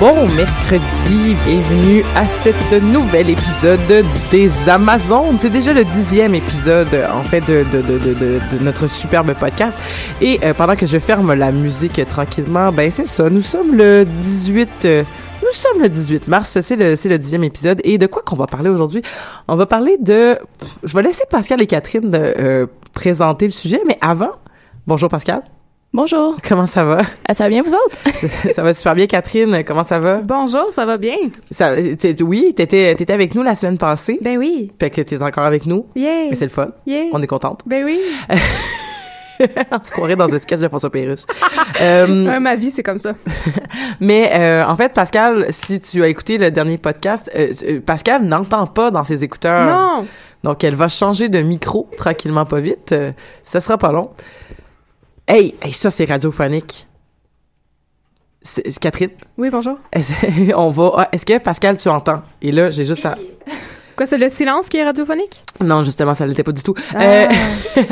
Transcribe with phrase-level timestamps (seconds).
[0.00, 5.38] Bon mercredi, bienvenue à cet nouvel épisode des Amazones.
[5.38, 9.76] C'est déjà le dixième épisode, en fait, de, notre superbe podcast.
[10.22, 14.06] Et euh, pendant que je ferme la musique tranquillement, ben c'est ça, nous sommes le
[14.06, 14.70] 18...
[14.86, 15.02] euh,
[15.42, 17.82] nous sommes le 18 mars, c'est le, c'est le dixième épisode.
[17.84, 19.02] Et de quoi qu'on va parler aujourd'hui?
[19.48, 20.38] On va parler de...
[20.82, 24.30] Je vais laisser Pascal et Catherine euh, présenter le sujet, mais avant...
[24.86, 25.42] Bonjour Pascal.
[25.92, 26.36] Bonjour.
[26.48, 26.98] Comment ça va?
[27.28, 27.98] Ah, ça va bien, vous autres?
[28.54, 29.64] ça va super bien, Catherine.
[29.64, 30.18] Comment ça va?
[30.18, 31.16] Bonjour, ça va bien?
[31.50, 34.18] Ça, t'es- oui, t'étais, t'étais avec nous la semaine passée.
[34.22, 34.70] Ben oui.
[34.78, 35.86] Fait que t'es encore avec nous.
[35.96, 36.28] Yeah.
[36.30, 36.68] Mais c'est le fun.
[36.86, 37.06] Yeah.
[37.12, 37.62] On est contente.
[37.66, 38.00] Ben oui.
[39.72, 41.26] On se croirait dans un sketch de François Pérusse.
[41.80, 43.14] Euh, Ouais, ma vie, c'est comme ça.
[43.98, 48.22] mais euh, en fait, Pascal, si tu as écouté le dernier podcast, euh, euh, Pascal
[48.26, 49.64] n'entend pas dans ses écouteurs.
[49.64, 50.06] Non.
[50.44, 52.92] Donc, elle va changer de micro tranquillement, pas vite.
[52.92, 53.12] Euh,
[53.42, 54.10] ça sera pas long.
[55.32, 56.88] Hey, hey ça, c'est radiophonique.
[58.42, 59.78] C'est- Catherine, Oui, bonjour.
[59.92, 60.92] est-ce- on va.
[60.96, 62.22] ah, Est-ce que Pascal, tu entends?
[62.42, 63.14] Et là, j'ai juste à.
[63.94, 65.44] Quoi, c'est le silence qui est radiophonique?
[65.62, 66.74] Non, justement, ça l'était pas du tout.
[66.94, 67.00] Ah.
[67.02, 67.28] Euh,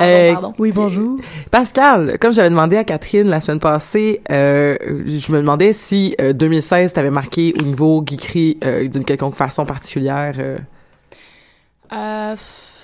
[0.00, 0.54] euh, pardon.
[0.58, 1.18] Oui, bonjour.
[1.50, 6.32] Pascal, comme j'avais demandé à Catherine la semaine passée, euh, je me demandais si euh,
[6.32, 10.34] 2016 t'avait marqué au niveau geekery euh, d'une quelconque façon particulière.
[10.38, 10.58] euh.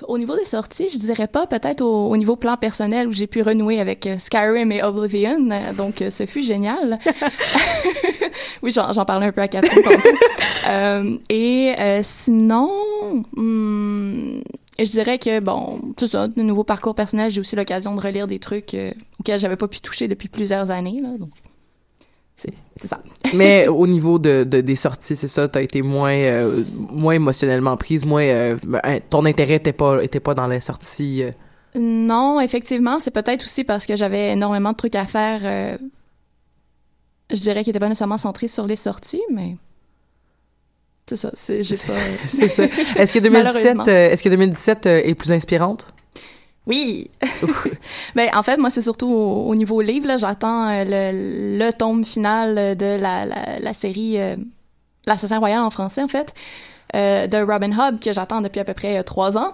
[0.07, 3.27] Au niveau des sorties, je dirais pas, peut-être au, au niveau plan personnel où j'ai
[3.27, 6.99] pu renouer avec euh, Skyrim et Oblivion, euh, donc euh, ce fut génial.
[8.63, 10.11] oui, j'en parlais un peu à Catherine tantôt.
[10.69, 12.69] Euh, et euh, sinon,
[13.37, 14.41] hmm,
[14.81, 18.27] je dirais que, bon, tout ça, de nouveau parcours personnel, j'ai aussi l'occasion de relire
[18.27, 18.91] des trucs euh,
[19.21, 21.31] auxquels j'avais pas pu toucher depuis plusieurs années, là, donc
[22.37, 23.01] c'est ça.
[23.35, 27.77] Mais au niveau de, de- des sorties, c'est ça, t'as été moins euh, moins émotionnellement
[27.77, 31.23] prise, moins euh, ben, ton intérêt était pas était pas dans les sorties.
[31.23, 31.31] euh.
[31.79, 35.79] Non, effectivement, c'est peut-être aussi parce que j'avais énormément de trucs à faire.
[37.31, 39.57] je dirais qu'il n'était pas nécessairement centré sur les sorties, mais
[41.09, 41.31] c'est ça.
[41.35, 41.93] C'est j'ai pas.
[42.27, 42.65] c'est ça.
[42.97, 43.85] Est-ce que 2017 Malheureusement.
[43.89, 45.93] euh, est-ce que 2017 euh, est plus inspirante?
[46.67, 47.11] Oui.
[48.17, 51.73] ben en fait, moi c'est surtout au, au niveau livre là, j'attends euh, le, le
[51.73, 54.37] tome final de la, la, la série euh,
[55.07, 56.35] L'assassin royal en français en fait
[56.97, 59.53] euh, de Robin Hood que j'attends depuis à peu près euh, trois ans.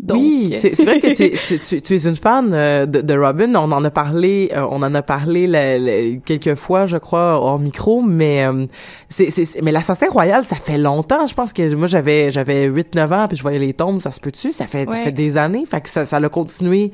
[0.00, 3.14] Donc, oui, c'est vrai que tu, tu, tu, tu es une fan euh, de, de
[3.18, 3.54] Robin.
[3.54, 7.40] On en a parlé, euh, on en a parlé la- la- quelques fois, je crois,
[7.40, 8.02] hors micro.
[8.02, 8.66] Mais euh,
[9.08, 9.30] c'est
[9.62, 11.26] mais l'assassin royal, ça fait longtemps.
[11.26, 14.00] Je pense que moi j'avais j'avais 8-9 ans puis je voyais les tombes.
[14.00, 14.50] Ça se peut-tu?
[14.52, 15.64] Ça fait ça fait des années.
[15.70, 16.90] Fait que ça ça l'a continué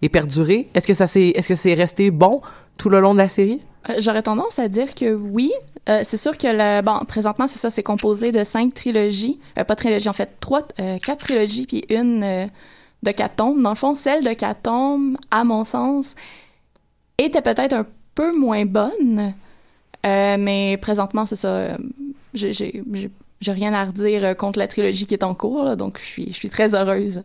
[0.00, 0.68] et perduré.
[0.74, 2.40] Est-ce que ça c'est est-ce que c'est resté bon?
[2.78, 3.60] Tout le long de la série?
[3.90, 5.52] Euh, J'aurais tendance à dire que oui.
[5.88, 9.38] Euh, c'est sûr que le bon présentement c'est ça c'est composé de cinq trilogies.
[9.58, 12.48] Euh, pas trilogies en fait trois euh, quatre trilogies puis une
[13.02, 13.62] de tomes.
[13.62, 16.14] Dans le fond celle de tomes à mon sens
[17.18, 19.34] était peut-être un peu moins bonne.
[20.04, 21.76] Mais présentement c'est ça
[22.32, 22.82] j'ai j'ai
[23.40, 26.32] j'ai- rien à redire contre la trilogie qui est en cours donc je suis je
[26.38, 27.22] suis très heureuse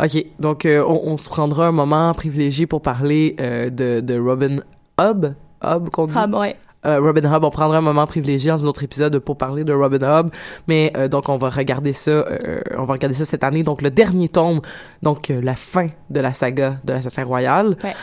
[0.00, 4.18] Ok, donc euh, on, on se prendra un moment privilégié pour parler euh, de, de
[4.18, 4.58] Robin
[5.00, 5.34] Hood.
[5.64, 6.14] Hood qu'on dit?
[6.16, 9.36] ah ouais Euh, Robin Hood, on prendra un moment privilégié dans un autre épisode pour
[9.36, 10.32] parler de Robin Hood,
[10.66, 13.82] mais euh, donc on va regarder ça, euh, on va regarder ça cette année, donc
[13.82, 14.60] le dernier tome,
[15.02, 17.76] donc la fin de la saga de l'assassin royal.
[17.84, 17.94] Ouais.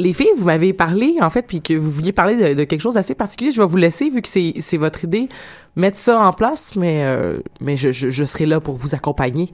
[0.00, 2.80] Les filles, vous m'avez parlé en fait, puis que vous vouliez parler de, de quelque
[2.80, 3.50] chose d'assez particulier.
[3.50, 5.28] Je vais vous laisser vu que c'est votre idée,
[5.74, 9.52] mettre ça en place, mais euh, mais je, je je serai là pour vous accompagner.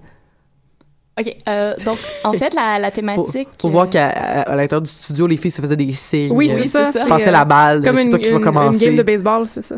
[1.20, 1.36] OK.
[1.48, 3.48] Euh, donc, en fait, la, la thématique...
[3.62, 6.32] faut euh, voir qu'à à, à l'intérieur du studio, les filles se faisaient des signes.
[6.32, 6.86] Oui, euh, c'est ça.
[6.92, 7.06] Tu ça.
[7.06, 8.84] passais la euh, balle, Comme c'est une, toi qui vas une- une commencer.
[8.86, 9.76] game de baseball, c'est ça.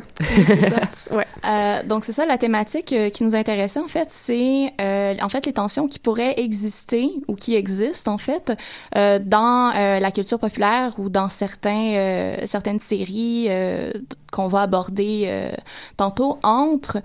[1.11, 1.27] ouais.
[1.45, 5.29] Euh, donc c'est ça la thématique euh, qui nous intéressait en fait, c'est euh, en
[5.29, 8.53] fait les tensions qui pourraient exister ou qui existent en fait
[8.97, 13.93] euh, dans euh, la culture populaire ou dans certains euh, certaines séries euh,
[14.33, 15.51] qu'on va aborder euh,
[15.97, 16.99] tantôt entre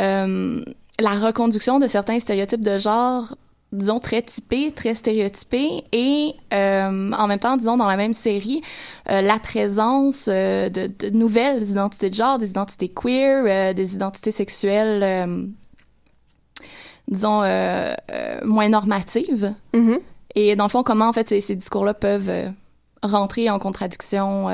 [0.00, 0.62] euh,
[1.00, 3.34] la reconduction de certains stéréotypes de genre
[3.74, 8.62] disons très typés, très stéréotypés et euh, en même temps disons dans la même série
[9.10, 14.30] euh, la présence euh, de, de nouvelles identités de genre, des identités queer, des identités
[14.30, 15.54] sexuelles,
[17.08, 17.40] disons,
[18.44, 19.52] moins normatives.
[19.72, 19.98] Mhm.
[20.34, 22.32] Et dans le fond, comment, en fait, ces, ces discours-là peuvent
[23.02, 24.48] rentrer en contradiction,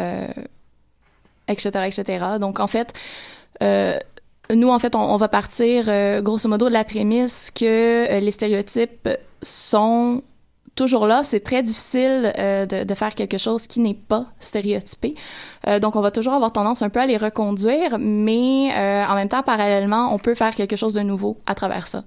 [1.49, 2.25] etc., etc.
[2.41, 2.93] Donc, en fait,
[4.55, 8.31] nous, en fait, on, va partir, euh, grosso modo, de la prémisse que euh, les
[8.31, 9.09] stéréotypes
[9.43, 10.23] sont
[10.75, 11.23] toujours là.
[11.23, 15.15] C'est très difficile euh, de, de faire quelque chose qui n'est pas stéréotypé.
[15.81, 18.71] Donc, on va toujours avoir tendance un peu à les reconduire, mais
[19.07, 22.05] en même temps, parallèlement, on peut faire quelque chose de nouveau à travers ça.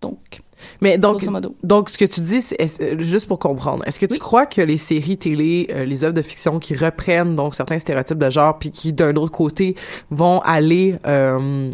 [0.00, 0.40] Donc,
[0.80, 1.22] Mais donc,
[1.62, 4.18] donc, ce que tu dis, c'est euh, juste pour comprendre, est-ce que tu Oui.
[4.18, 8.18] crois que les séries télé, euh, les œuvres de fiction qui reprennent donc certains stéréotypes
[8.18, 9.76] de genre, puis qui d'un autre côté
[10.10, 11.72] vont aller euh,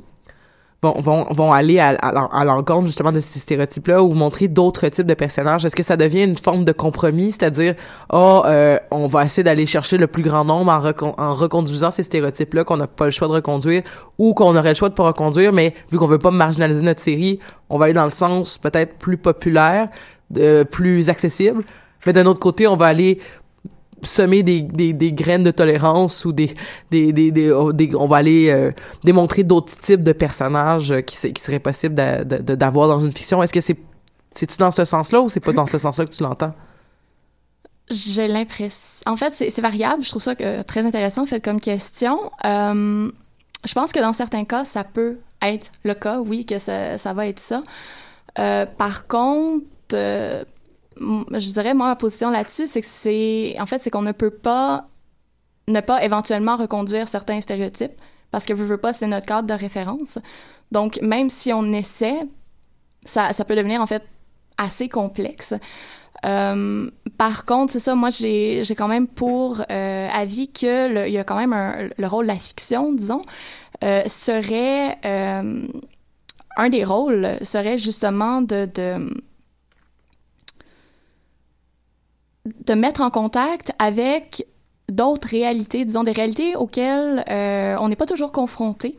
[0.82, 4.46] vont, vont, vont aller à, à, l'en- à l'encontre justement de ces stéréotypes-là ou montrer
[4.48, 7.75] d'autres types de personnages, est-ce que ça devient une forme de compromis, c'est-à-dire,
[8.12, 12.04] oh, euh, on va essayer d'aller chercher le plus grand nombre en, en reconduisant ces
[12.04, 13.82] stéréotypes-là qu'on n'a pas le choix de reconduire
[14.19, 17.00] ou qu'on aurait le choix de pas reconduire, mais vu qu'on veut pas marginaliser notre
[17.00, 17.40] série,
[17.70, 19.88] on va aller dans le sens peut-être plus populaire,
[20.30, 21.64] de, plus accessible,
[22.06, 23.19] mais d'un autre côté, on va aller
[24.02, 26.54] semer des, des, graines de tolérance ou des
[26.90, 28.72] des des, des, oh, on va aller euh,
[29.04, 33.52] démontrer d'autres types de personnages euh, qui qui serait possible d'avoir dans une fiction est-ce
[33.52, 33.76] que c'est
[34.34, 36.54] c'est tu dans ce sens-là ou c'est pas dans ce sens-là que tu l'entends?
[37.90, 39.02] J'ai l'impression.
[39.06, 40.04] En fait, c'est variable.
[40.04, 42.30] Je trouve ça que, très intéressant, fait comme question.
[42.44, 43.10] Euh,
[43.64, 47.12] je pense que dans certains cas, ça peut être le cas, oui, que ça, ça
[47.14, 47.62] va être ça.
[48.38, 50.44] Euh, par contre, euh,
[51.00, 53.56] je dirais, moi, ma position là-dessus, c'est que c'est.
[53.60, 54.88] En fait, c'est qu'on ne peut pas
[55.68, 57.92] ne pas éventuellement reconduire certains stéréotypes
[58.30, 60.18] parce que, veux, veux pas, c'est notre cadre de référence.
[60.72, 62.20] Donc, même si on essaie,
[63.04, 64.02] ça, ça peut devenir, en fait,
[64.56, 65.54] assez complexe.
[66.26, 71.06] Euh, par contre, c'est ça, moi, j'ai j'ai quand même pour euh, avis que le-
[71.06, 73.22] il y a quand même un, le rôle de la fiction, disons,
[73.84, 75.66] euh, serait euh,
[76.56, 79.14] un des rôles serait justement de, de
[82.66, 84.46] de mettre en contact avec
[84.90, 88.96] d'autres réalités, disons des réalités auxquelles euh, on n'est pas toujours confronté.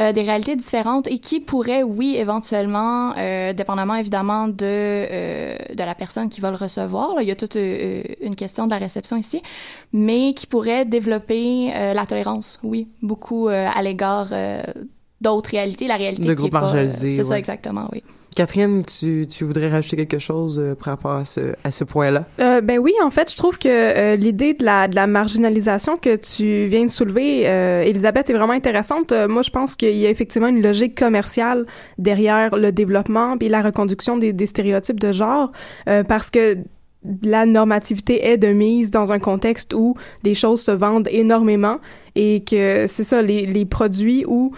[0.00, 5.94] euh, des réalités différentes et qui pourraient, oui, éventuellement, euh, dépendamment évidemment de, de la
[5.94, 9.18] personne qui va le recevoir, là, il y a toute une question de la réception
[9.18, 9.42] ici,
[9.92, 14.28] mais qui pourraient développer la tolérance, oui, beaucoup à l'égard
[15.20, 17.22] d'autres réalités, la réalité De qui est groupes pas, C'est ouais.
[17.22, 18.02] ça, exactement, oui.
[18.34, 22.24] Catherine tu, tu voudrais rajouter quelque chose euh, par rapport à ce à ce point-là?
[22.40, 25.96] Euh, ben oui, en fait, je trouve que euh, l'idée de la, de la marginalisation
[25.96, 29.12] que tu viens de soulever, euh, Elisabeth, est vraiment intéressante.
[29.12, 31.66] Euh, moi, je pense qu'il y a effectivement une logique commerciale
[31.98, 35.52] derrière le développement et la reconduction des, des stéréotypes de genre,
[36.08, 36.58] parce que
[37.22, 41.78] la normativité est de mise dans un contexte où les choses se vendent énormément
[42.14, 44.52] et que c'est ça, les, les produits où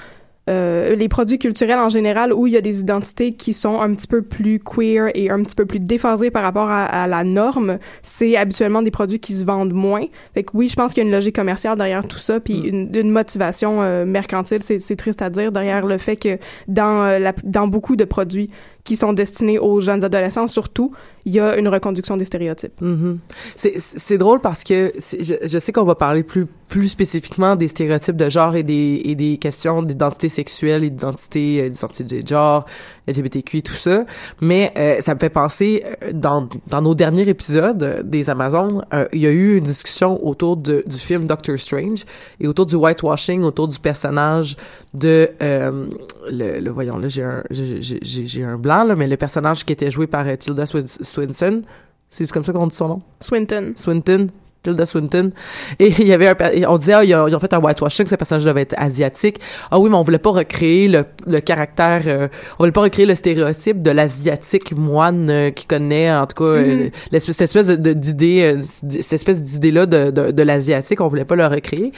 [0.50, 3.92] euh, les produits culturels en général où il y a des identités qui sont un
[3.92, 7.24] petit peu plus queer et un petit peu plus déphasées par rapport à, à la
[7.24, 10.04] norme, c'est habituellement des produits qui se vendent moins.
[10.34, 12.58] Fait que oui, je pense qu'il y a une logique commerciale derrière tout ça, puis
[12.58, 17.04] une, une motivation euh, mercantile, c'est c'est triste à dire, derrière le fait que dans,
[17.04, 18.50] euh, la, dans beaucoup de produits
[18.84, 20.92] qui sont destinés aux jeunes adolescents, surtout,
[21.24, 22.80] il y a une reconduction des stéréotypes.
[22.82, 23.18] Mhm.
[23.56, 28.16] C'est drôle parce que je, je sais qu'on va parler plus plus spécifiquement des stéréotypes
[28.16, 32.66] de genre et des et des questions d'identité sexuelle, d'identité euh, d'identité de genre,
[33.06, 34.04] LGBTQ et tout ça,
[34.40, 38.84] mais euh, ça me fait penser euh, dans dans nos derniers épisodes euh, des Amazones,
[38.94, 42.04] euh, il y a eu une discussion autour de, du film Doctor Strange
[42.40, 44.56] et autour du whitewashing, autour du personnage
[44.94, 45.87] de euh,
[46.30, 49.16] le, le voyons là j'ai un j'ai j'ai- j'ai j'ai un blanc là mais le
[49.16, 51.62] personnage qui était joué par euh, Tilda Swin- Swinton
[52.11, 53.02] c'est comme ça qu'on dit son nom?
[53.20, 53.73] Swinton.
[53.75, 54.28] Swinton
[54.64, 55.30] Tilda Swinton.
[55.78, 56.35] Et il y avait un
[56.68, 59.38] on disait ah, ils, ont, ils ont fait un whitewashing ce personnage devait être asiatique.
[59.71, 62.28] Ah oui mais on voulait pas recréer le, le caractère euh,
[62.59, 66.50] on voulait pas recréer le stéréotype de l'asiatique moine euh, qui connaît en tout cas
[66.50, 68.62] euh, l'espèce cette espèce d'idée euh,
[69.00, 71.92] cette espèce d'idée là de, de, de l'asiatique on voulait pas le recréer.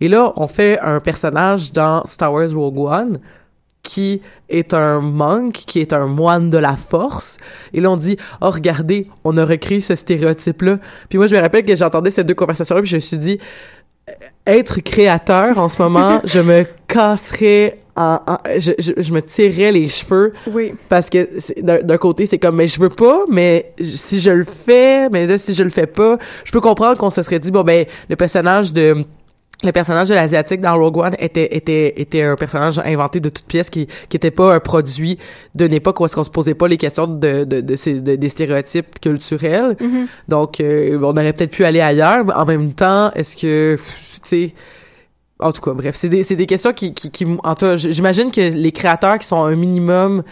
[0.00, 3.18] Et là on fait un personnage dans Star Wars Rogue One
[3.86, 7.38] qui est un monk, qui est un moine de la force.
[7.72, 10.78] Et là, on dit, oh, regardez, on a recréé ce stéréotype-là.
[11.08, 13.38] Puis moi, je me rappelle que j'entendais ces deux conversations-là, puis je me suis dit,
[14.46, 19.72] être créateur en ce moment, je me casserais en, en- je, je, je me tirerais
[19.72, 20.74] les cheveux Oui.
[20.90, 21.26] parce que
[21.62, 25.38] d'un côté c'est comme mais je veux pas mais si je le fais mais là
[25.38, 28.16] si je le fais pas je peux comprendre qu'on se serait dit bon ben le
[28.16, 29.02] personnage de
[29.64, 33.46] le personnage de l'asiatique dans Rogue One était était était un personnage inventé de toutes
[33.46, 35.18] pièces qui qui était pas un produit
[35.54, 38.16] d'une époque où est-ce qu'on se posait pas les questions de de, de, ces- de-
[38.16, 40.06] des stéréotypes culturels Mhm.
[40.28, 44.28] donc euh, on aurait peut-être pu aller ailleurs mais en même temps est-ce que tu
[44.28, 44.54] sais
[45.38, 48.30] en tout cas, bref, c'est des, c'est des questions qui, qui, qui en tout j'imagine
[48.30, 50.22] que les créateurs qui sont un minimum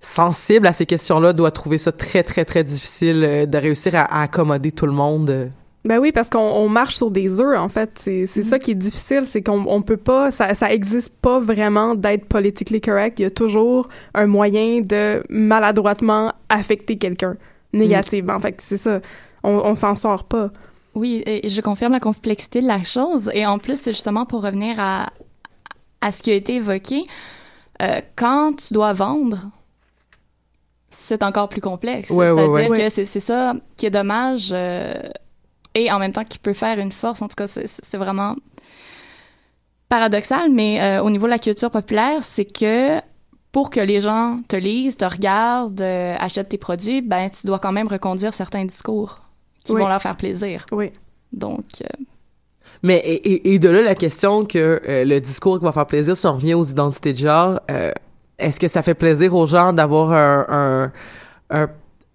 [0.00, 4.02] sensibles à ces questions-là doivent trouver ça très, très, très difficile euh, de réussir à,
[4.02, 5.50] à accommoder tout le monde.
[5.86, 7.92] Ben oui, parce qu'on on marche sur des œufs, en fait.
[7.94, 11.38] C'est c'est ça qui est difficile, c'est qu'on on peut pas, ça, ça existe pas
[11.38, 13.20] vraiment d'être politically correct.
[13.20, 17.36] Il y a toujours un moyen de maladroitement affecter quelqu'un
[17.72, 18.38] négativement.
[18.40, 19.00] Fait que c'est ça.
[19.44, 20.50] On, on s'en sort pas.
[20.94, 23.30] Oui, et je confirme la complexité de la chose.
[23.34, 25.10] Et en plus, c'est justement pour revenir à,
[26.00, 27.04] à ce qui a été évoqué,
[27.82, 29.50] euh, quand tu dois vendre,
[30.88, 32.10] c'est encore plus complexe.
[32.10, 32.84] Ouais, C'est-à-dire ouais.
[32.84, 34.94] que c'est c'est ça qui est dommage euh,
[35.78, 37.20] et en même temps qui peut faire une force.
[37.22, 38.34] En tout cas, c'est- c'est vraiment
[39.88, 42.98] paradoxal, mais euh, au niveau de la culture populaire, c'est que
[43.52, 47.58] pour que les gens te lisent, te regardent, euh, achètent tes produits, ben tu dois
[47.58, 49.20] quand même reconduire certains discours
[49.64, 49.80] qui Oui.
[49.80, 50.66] vont leur faire plaisir.
[50.72, 50.90] Oui.
[51.32, 52.04] Donc, euh,
[52.82, 56.26] Mais et, de là la question que euh, le discours qui va faire plaisir, si
[56.26, 57.92] on revient aux identités de genre, euh,
[58.38, 60.92] est-ce que ça fait plaisir aux gens d'avoir un, un,
[61.62, 61.68] un,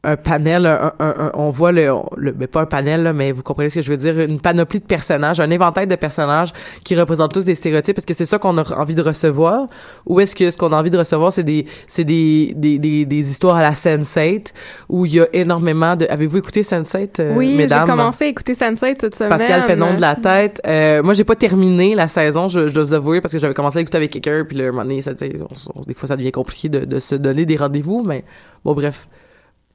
[0.04, 3.32] un panel, un, un- un- on voit le, le mais pas un panel là, mais
[3.32, 6.54] vous comprenez ce que je veux dire, une panoplie de personnages, un éventail de personnages
[6.84, 8.00] qui représentent tous des stéréotypes.
[8.00, 9.68] Est-ce que c'est ça qu'on a envie de recevoir,
[10.08, 13.06] ou est-ce que ce qu'on a envie de recevoir c'est des c'est des, des, des
[13.06, 14.48] des histoires à la Sense8
[14.90, 16.08] où il y a énormément de.
[16.10, 17.86] Avez-vous écouté Sense8, euh, oui, j'ai mesdames?
[17.86, 19.30] commencé à écouter Sunset cette semaine.
[19.30, 20.62] Pascal fait nom de la tête.
[20.66, 23.54] Euh, moi, j'ai pas terminé la saison, je, je dois vous avouer, parce que j'avais
[23.54, 26.08] commencé à écouter avec quelqu'un, puis là, un moment donné, ça, on- on- des fois,
[26.08, 28.24] ça devient compliqué de, de se donner des rendez-vous, mais
[28.66, 29.08] bon, bref.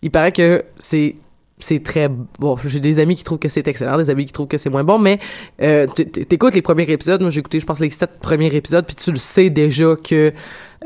[0.06, 1.16] Il paraît que c'est
[1.58, 2.08] c'est très
[2.38, 4.70] bon j'ai des amis qui trouvent que c'est excellent des amis qui trouvent que c'est
[4.70, 5.18] moins bon mais
[5.62, 7.20] euh, t'écoutes les premiers épisodes.
[7.20, 10.32] Moi j'ai écouté je pense les sept premiers épisodes puis tu le sais déjà que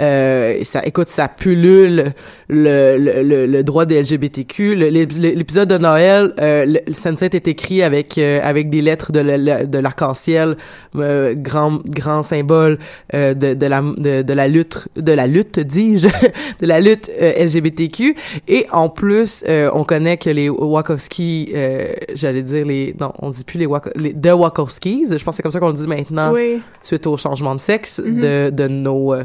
[0.00, 2.12] euh, ça écoute ça pullule
[2.49, 7.82] le, le, le, le droit des LGBTQ l'épisode de Noël euh, le, Sunset est écrit
[7.82, 10.56] avec euh, avec des lettres de, de l'arc-en-ciel
[10.97, 12.78] euh, grand grand symbole
[13.14, 16.09] euh, de, de la de, de la lutte de la lutte dis-je
[16.61, 18.14] de la lutte euh, LGBTQ
[18.49, 23.28] et en plus euh, on connaît que les Wachowski euh, j'allais dire les non on
[23.28, 25.75] dit plus les, Wach les The Wachowskis je pense que c'est comme ça qu'on le
[25.75, 26.61] dit maintenant Oui.
[26.82, 28.20] suite au changement de sexe Mhm.
[28.20, 29.25] de, de nos euh,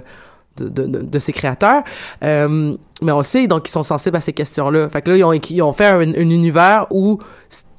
[0.57, 1.83] de, de, ces créateurs.
[2.23, 4.89] Euh, mais on sait, donc, ils sont sensibles à ces questions-là.
[4.89, 7.19] Fait que là, ils ont, ils ont fait un, un univers où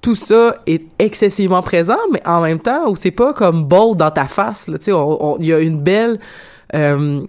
[0.03, 4.11] tout ça est excessivement présent, mais en même temps, où c'est pas comme bold dans
[4.11, 4.67] ta face.
[4.67, 4.93] Tu sais,
[5.41, 6.21] il y a une belle...
[6.75, 7.23] euh,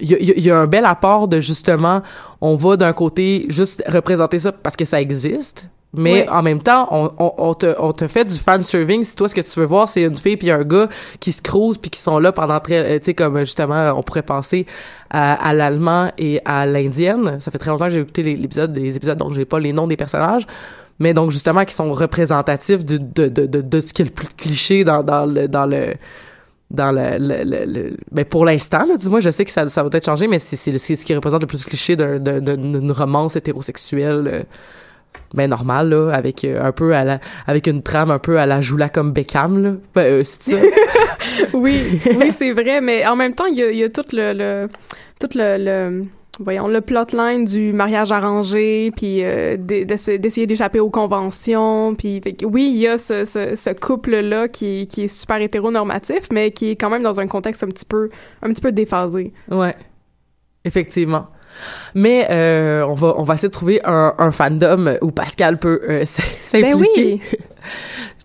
[0.00, 2.00] il y a- il y a un bel apport de justement,
[2.40, 6.88] on va d'un côté juste représenter ça parce que ça existe, mais en même temps,
[6.90, 9.04] on, on, on te, on te fait du fan serving.
[9.04, 10.88] Si toi, ce que tu veux voir, c'est une fille puis un gars
[11.20, 14.02] qui se crousent puis qui sont là pendant très, euh, tu sais, comme justement, on
[14.02, 14.64] pourrait penser
[15.10, 17.38] à, à l'allemand et à l'indienne.
[17.40, 19.72] Ça fait très longtemps que j'ai écouté les- l'épisode, les épisodes dont j'ai pas les
[19.74, 20.46] noms des personnages.
[20.98, 24.10] Mais donc, justement, qui sont représentatifs de, de, de, de, de ce qui est le
[24.10, 25.94] plus cliché dans, dans le, dans le,
[26.70, 29.68] dans le, le, le, le- ben pour l'instant là du moins je sais que ça,
[29.68, 32.40] ça va peut-être changer mais c'est c'est ce qui représente le plus cliché d'un- d'un-
[32.40, 34.42] d'un- d'une romance hétérosexuelle euh,
[35.34, 38.46] ben normal là avec euh, un peu à la avec une trame un peu à
[38.46, 39.72] la Joula comme Beckham là.
[39.94, 40.56] Ben, euh, c'est ça.
[41.54, 44.32] Oui, oui, c'est vrai, mais en même temps, il y a, y a tout le,
[44.34, 44.68] le
[45.20, 46.04] tout le, le
[46.40, 52.20] voyons le plotline du mariage arrangé, puis euh, d'e- d'essa- d'essayer d'échapper aux conventions, puis
[52.22, 56.28] fait oui, il y a ce, ce, ce couple là qui, qui est super hétéronormatif,
[56.32, 58.08] mais qui est quand même dans un contexte un petit peu
[58.42, 59.32] un petit peu déphasé.
[59.50, 59.74] ouais.
[60.64, 61.26] Effectivement
[61.94, 65.80] mais euh, on va on va essayer de trouver un, un fandom où Pascal peut
[65.88, 66.04] euh,
[66.42, 67.20] s'impliquer Ben oui.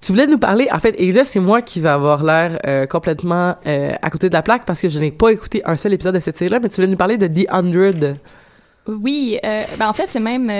[0.01, 2.86] Tu voulais nous parler, en fait, et là, c'est moi qui vais avoir l'air euh,
[2.86, 5.91] complètement euh, à côté de la plaque parce que je n'ai pas écouté un seul
[5.93, 8.17] épisode de cette série-là, mais tu voulais nous parler de The Hundred.
[8.88, 10.51] Oui, ben en fait, c'est même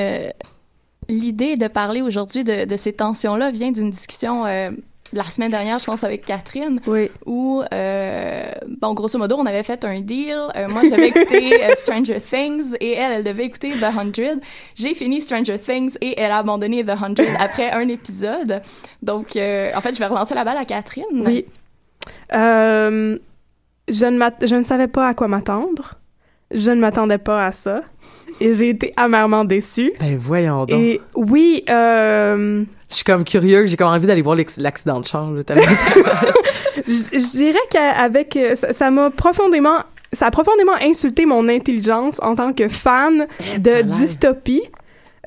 [1.08, 4.44] l'idée de parler aujourd'hui de, de ces tensions-là vient d'une discussion
[5.14, 7.10] la semaine dernière, je pense, avec Catherine, Oui.
[7.26, 10.36] où, euh, bon, grosso modo, on avait fait un deal.
[10.56, 14.40] Euh, moi, j'avais écouté euh, Stranger Things et elle, elle devait écouter The Hundred.
[14.76, 18.62] J'ai fini Stranger Things et elle a abandonné The Hundred après un épisode.
[19.02, 21.06] Donc, euh, en fait, je vais relancer la balle à Catherine.
[21.26, 21.46] Oui.
[22.32, 25.94] Je, ne je ne savais pas à quoi m'attendre.
[26.52, 27.82] Je ne m'attendais pas à ça.
[28.40, 29.94] Et j'ai été amèrement déçue.
[30.00, 30.80] Ben voyons donc.
[30.80, 35.32] Et oui, euh, Je suis comme curieux, j'ai comme envie d'aller voir l'accident de char.
[35.32, 39.80] Là, je, je dirais qu'avec euh, ça m'a profondément
[40.14, 43.28] ça a profondément insulté mon intelligence en tant que fan
[43.58, 43.92] de malade.
[43.92, 44.64] dystopie.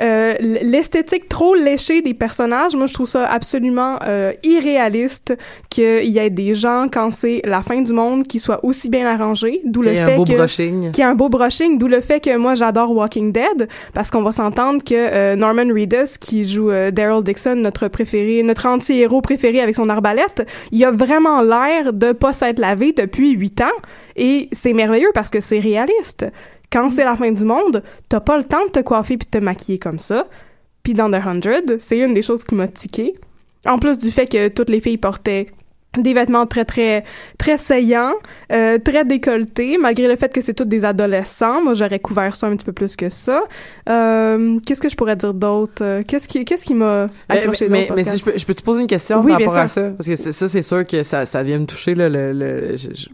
[0.01, 5.37] Euh, L'esthétique trop léchée des personnages, moi je trouve ça absolument euh, irréaliste
[5.69, 9.07] qu'il y ait des gens quand c'est la fin du monde qui soient aussi bien
[9.07, 10.93] arrangés, d'où le fait que brushing.
[10.93, 14.23] qui a un beau brushing, d'où le fait que moi j'adore Walking Dead, parce qu'on
[14.23, 19.61] va s'entendre que euh, Norman Reedus, qui joue Daryl Dixon, notre préféré, notre anti-héros préféré
[19.61, 23.67] avec son arbalète, il a vraiment l'air de pas s'être lavé depuis huit ans,
[24.17, 26.27] et c'est merveilleux parce que c'est réaliste.
[26.73, 29.39] Quand c'est la fin du monde, t'as pas le temps de te coiffer puis de
[29.39, 30.27] te maquiller comme ça.
[30.83, 33.15] Puis dans The Hundred, c'est une des choses qui m'a tiqué.
[33.67, 35.47] En plus du fait que toutes les filles portaient
[35.99, 37.03] des vêtements très très
[37.37, 38.13] très saillants,
[38.53, 41.61] euh, très décolletés, malgré le fait que c'est toutes des adolescents.
[41.65, 43.43] Moi, j'aurais couvert ça un petit peu plus que ça.
[43.89, 45.83] Euh, qu'est-ce que je pourrais dire d'autre?
[45.83, 48.13] Euh, Qu'est-ce qui qu'est-ce qui m'a Mais, accroché mais, mais Pascal?
[48.13, 49.83] si je peux, je peux te poser une question Oui, par rapport à sûr.
[49.83, 49.91] ça?
[49.91, 52.95] Parce que ça, c'est sûr que ça, ça vient me toucher, là, le, le- je-
[52.95, 53.09] je-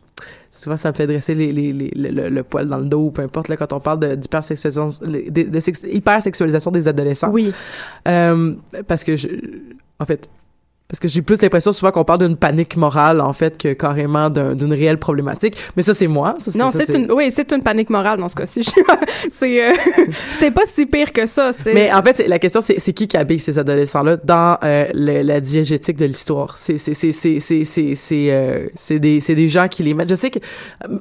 [0.57, 3.49] souvent, ça me fait dresser les, les, les- le, poil dans le dos, peu importe,
[3.49, 7.31] là, quand on parle de- d'hypersexualisation, de, de sex- hypersexualisation des adolescents.
[7.31, 7.53] Oui,
[8.09, 8.55] Euh,
[8.89, 9.29] parce que je,
[10.01, 10.29] en fait,
[10.88, 14.31] parce que j'ai plus l'impression souvent qu'on parle d'une panique morale, en fait, que carrément
[14.31, 15.57] d'un- d'une réelle problématique.
[15.76, 16.37] Mais ça, c'est moi.
[16.38, 18.62] Ça, non, c'est une oui, c'est une panique morale dans ce cas-ci.
[19.31, 19.73] c'est euh,
[20.33, 21.50] c'était pas si pire que ça.
[21.66, 25.40] Mais en fait, la question, c'est qui qui habille ces adolescents-là dans euh, le- la
[25.40, 26.57] diégétique de l'histoire?
[26.57, 29.95] C'est c'est c'est c'est c'est c'est c'est euh, c'est des c'est des gens qui les
[29.95, 30.11] mettent.
[30.11, 30.38] Je sais que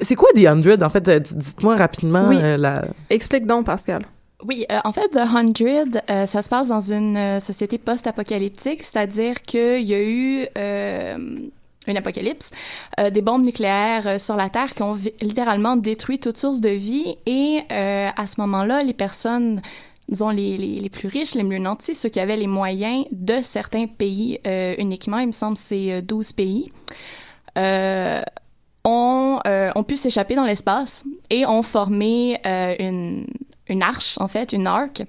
[0.02, 1.08] c'est quoi The Hundred en fait?
[1.08, 2.38] euh, Dites-moi rapidement Oui.
[2.42, 2.82] euh, la.
[3.10, 4.02] explique donc Pascal.
[4.48, 8.84] Oui, euh, en fait, The Hundred, euh, ça se passe dans une euh, société post-apocalyptique,
[8.84, 11.18] c'est-à-dire qu'il y a eu euh,
[11.88, 12.52] une apocalypse,
[13.00, 16.70] euh, des bombes nucléaires euh, sur la Terre qui ont littéralement détruit toute source de
[16.70, 19.62] vie, et à ce moment-là, les personnes
[20.10, 23.88] disons, les, les, plus riches, les mieux nantis, ceux qui avaient les moyens de certains
[23.88, 26.72] pays euh, uniquement, il me semble c'est euh, 12 pays,
[27.58, 28.22] euh,
[28.84, 32.40] ont, euh, ont pu s'échapper dans l'espace et ont formé
[32.80, 33.26] une,
[33.68, 35.04] une arche, en fait, une arc,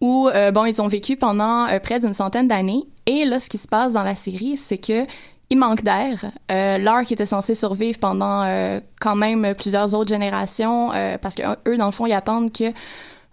[0.00, 2.84] où, euh, bon, ils ont vécu pendant euh, près d'une centaine d'années.
[3.06, 5.06] Et là, ce qui se passe dans la série, c'est que
[5.50, 6.30] il manque d'air.
[6.50, 11.42] Euh, L'arc était censé survivre pendant euh, quand même plusieurs autres générations, euh, parce que
[11.68, 12.72] eux, dans le fond, ils attendent que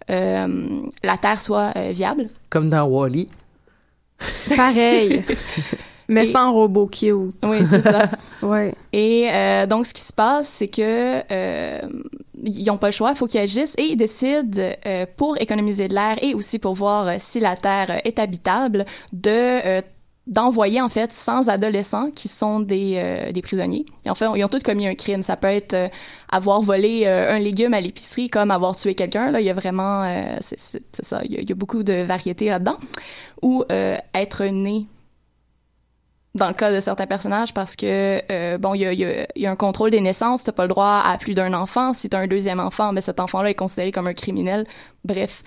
[0.09, 2.29] euh, la Terre soit euh, viable.
[2.49, 3.29] Comme dans Wally.
[4.55, 5.23] Pareil.
[6.09, 7.35] Mais Et- sans robot cute.
[7.45, 8.09] Oui, c'est ça.
[8.41, 8.73] Ouais.
[8.93, 11.81] Et euh, donc, ce qui se passe, c'est que euh,
[12.43, 15.87] ils n'ont pas le choix, il faut qu'ils agissent et ils décident, euh, pour économiser
[15.87, 19.81] de l'air et aussi pour voir euh, si la Terre euh, est habitable, de euh,
[20.27, 23.85] d'envoyer en fait 100 adolescents qui sont des, euh, des prisonniers.
[24.05, 25.21] Et en fait, ils ont tous commis un crime.
[25.21, 25.87] Ça peut être euh,
[26.29, 29.31] avoir volé euh, un légume à l'épicerie comme avoir tué quelqu'un.
[29.31, 31.81] Là, il y a vraiment, euh, c'est ça, il y, a, il y a beaucoup
[31.81, 32.75] de variétés là-dedans.
[33.41, 34.85] Ou euh, être né
[36.37, 39.89] dans le cas de certains personnages parce que euh, bon il y a, un contrôle
[39.89, 41.93] des naissances t'as pas le droit à plus d'un enfant.
[41.93, 44.65] Si t'as un deuxième enfant mais cet enfant-là est considéré comme un criminel.
[45.03, 45.43] Bref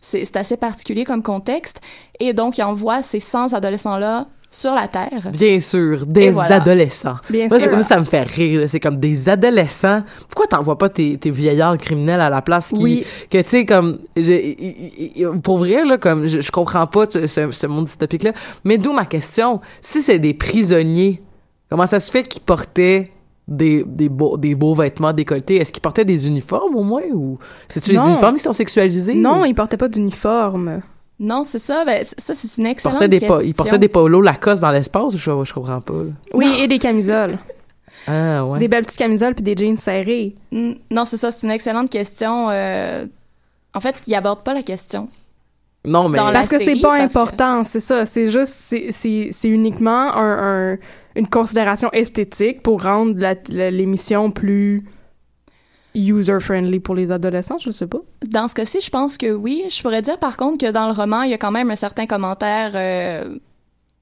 [0.00, 1.80] c'est assez particulier comme contexte.
[2.20, 6.56] Et donc il envoie ces 100 adolescents-là sur la Terre Bien sûr, des voilà.
[6.56, 7.16] adolescents.
[7.28, 7.70] Bien Moi, sûr.
[7.72, 8.64] moi, ça me fait rire.
[8.68, 10.02] C'est comme des adolescents.
[10.28, 13.06] Pourquoi t'envoies pas tes, tes vieillards criminels à la place qui, Oui.
[13.30, 17.66] que tu sais comme je- pour vrai là comme je, je comprends pas ce, ce
[17.66, 18.32] monde dystopique là.
[18.64, 19.60] Mais d'où ma question?
[19.80, 21.20] Si c'est des prisonniers,
[21.68, 23.10] comment ça se fait qu'ils portaient
[23.48, 25.56] des, des, beaux, des beaux vêtements décolletés?
[25.56, 27.38] Est-ce qu'ils portaient des uniformes au moins ou
[27.68, 29.14] c'est-tu les uniformes qui sont sexualisés?
[29.14, 30.80] Non, ou- ils portaient pas d'uniforme.
[31.20, 34.20] Non c'est ça ben, ça c'est une excellente des, question po- ils portaient des polos
[34.22, 35.92] Lacoste dans l'espace, je, je comprends pas.
[35.94, 36.10] là?
[36.32, 37.38] Oui, et des camisoles.
[38.06, 38.58] Ah ouais.
[38.58, 40.34] Des belles petites camisoles puis des jeans serrés.
[40.52, 43.06] Mm, non c'est ça c'est une excellente question euh,
[43.74, 45.08] en fait il aborde pas la question
[45.86, 48.06] Non mais dans Parce que c'est pas que- important, c'est ça.
[48.06, 48.54] C'est juste,
[48.90, 50.78] c'est- uniquement un, un-
[51.14, 53.14] une considération esthétique pour rendre
[53.50, 54.84] l'émission plus
[55.94, 58.00] user-friendly pour les adolescents, je sais pas.
[58.26, 59.64] Dans ce cas-ci, je pense que oui.
[59.68, 61.76] Je pourrais dire par contre que dans le roman, il y a quand même un
[61.76, 63.36] certain commentaire euh,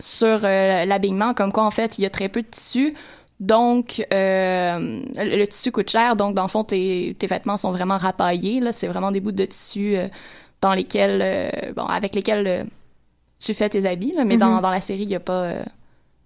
[0.00, 2.94] sur euh, l'habillement, comme quoi en fait, il y a très peu de tissu.
[3.40, 6.16] Donc, euh, le, tissu coûte cher.
[6.16, 8.60] Donc, dans le fond, tes, tes vêtements sont vraiment rapaillés.
[8.60, 10.06] Là, c'est vraiment des bouts de tissu euh,
[10.60, 12.66] dans lesquels, bon, avec lesquels
[13.44, 14.12] tu fais tes habits.
[14.16, 14.60] Là, mais dans, Mhm.
[14.62, 15.54] dans la série, il y a pas,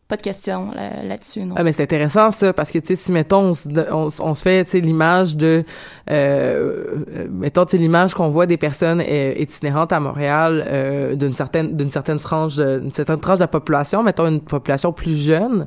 [0.08, 1.54] pas de question là- là-dessus, non.
[1.58, 4.34] Ah, mais c'est intéressant, ça, parce que, tu sais, si, mettons, on se, on, on
[4.34, 5.64] se fait, tu sais, l'image de,
[6.10, 6.84] euh,
[7.30, 11.76] mettons, tu sais, l'image qu'on voit des personnes euh, itinérantes à Montréal, euh, d'une certaine,
[11.76, 15.66] d'une certaine frange, d'une certaine tranche de la population, mettons une population plus jeune,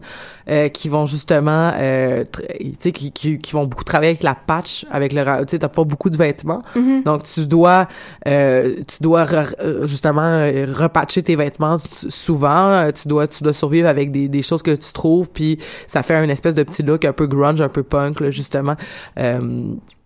[0.50, 2.24] euh, qui vont justement, euh,
[2.60, 5.60] tu sais, qui, qui, qui vont beaucoup travailler avec la patch, avec le, tu sais,
[5.60, 7.04] t'as pas beaucoup de vêtements, Mhm.
[7.04, 7.88] donc tu dois,
[8.28, 11.78] euh, tu dois re- justement euh, repatcher tes vêtements
[12.10, 12.72] souvent.
[12.72, 16.02] Euh, Tu dois, tu dois survivre avec des, des choses que tu trouves, puis ça
[16.04, 18.76] fait un espèce de petit look un peu grunge, un peu punk là, justement.
[19.20, 19.40] Euh,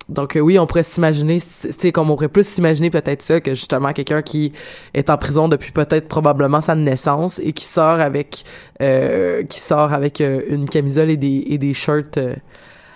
[0.10, 3.56] donc euh, oui, on pourrait s'imaginer, c'est comme on pourrait plus s'imaginer peut-être ça que
[3.56, 4.52] justement quelqu'un qui
[4.94, 8.44] est en prison depuis peut-être probablement sa naissance et qui sort avec,
[8.82, 12.36] euh, qui sort avec euh, une camisole et des et des shirts euh,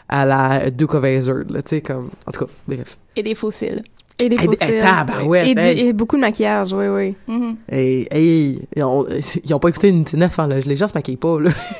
[0.09, 2.97] à la Duke of Hazzard, tu sais comme en tout cas, bref.
[3.15, 3.83] Et des fossiles.
[4.19, 4.37] Et des
[4.79, 5.79] tabarouette, et, du- hey.
[5.89, 7.15] et beaucoup de maquillage, oui, oui.
[7.27, 7.55] Mhm.
[7.71, 9.05] Et, et ils, ont,
[9.43, 10.55] ils ont pas écouté Unité 9, hein, là.
[10.59, 11.51] les gens se maquillent pas, là.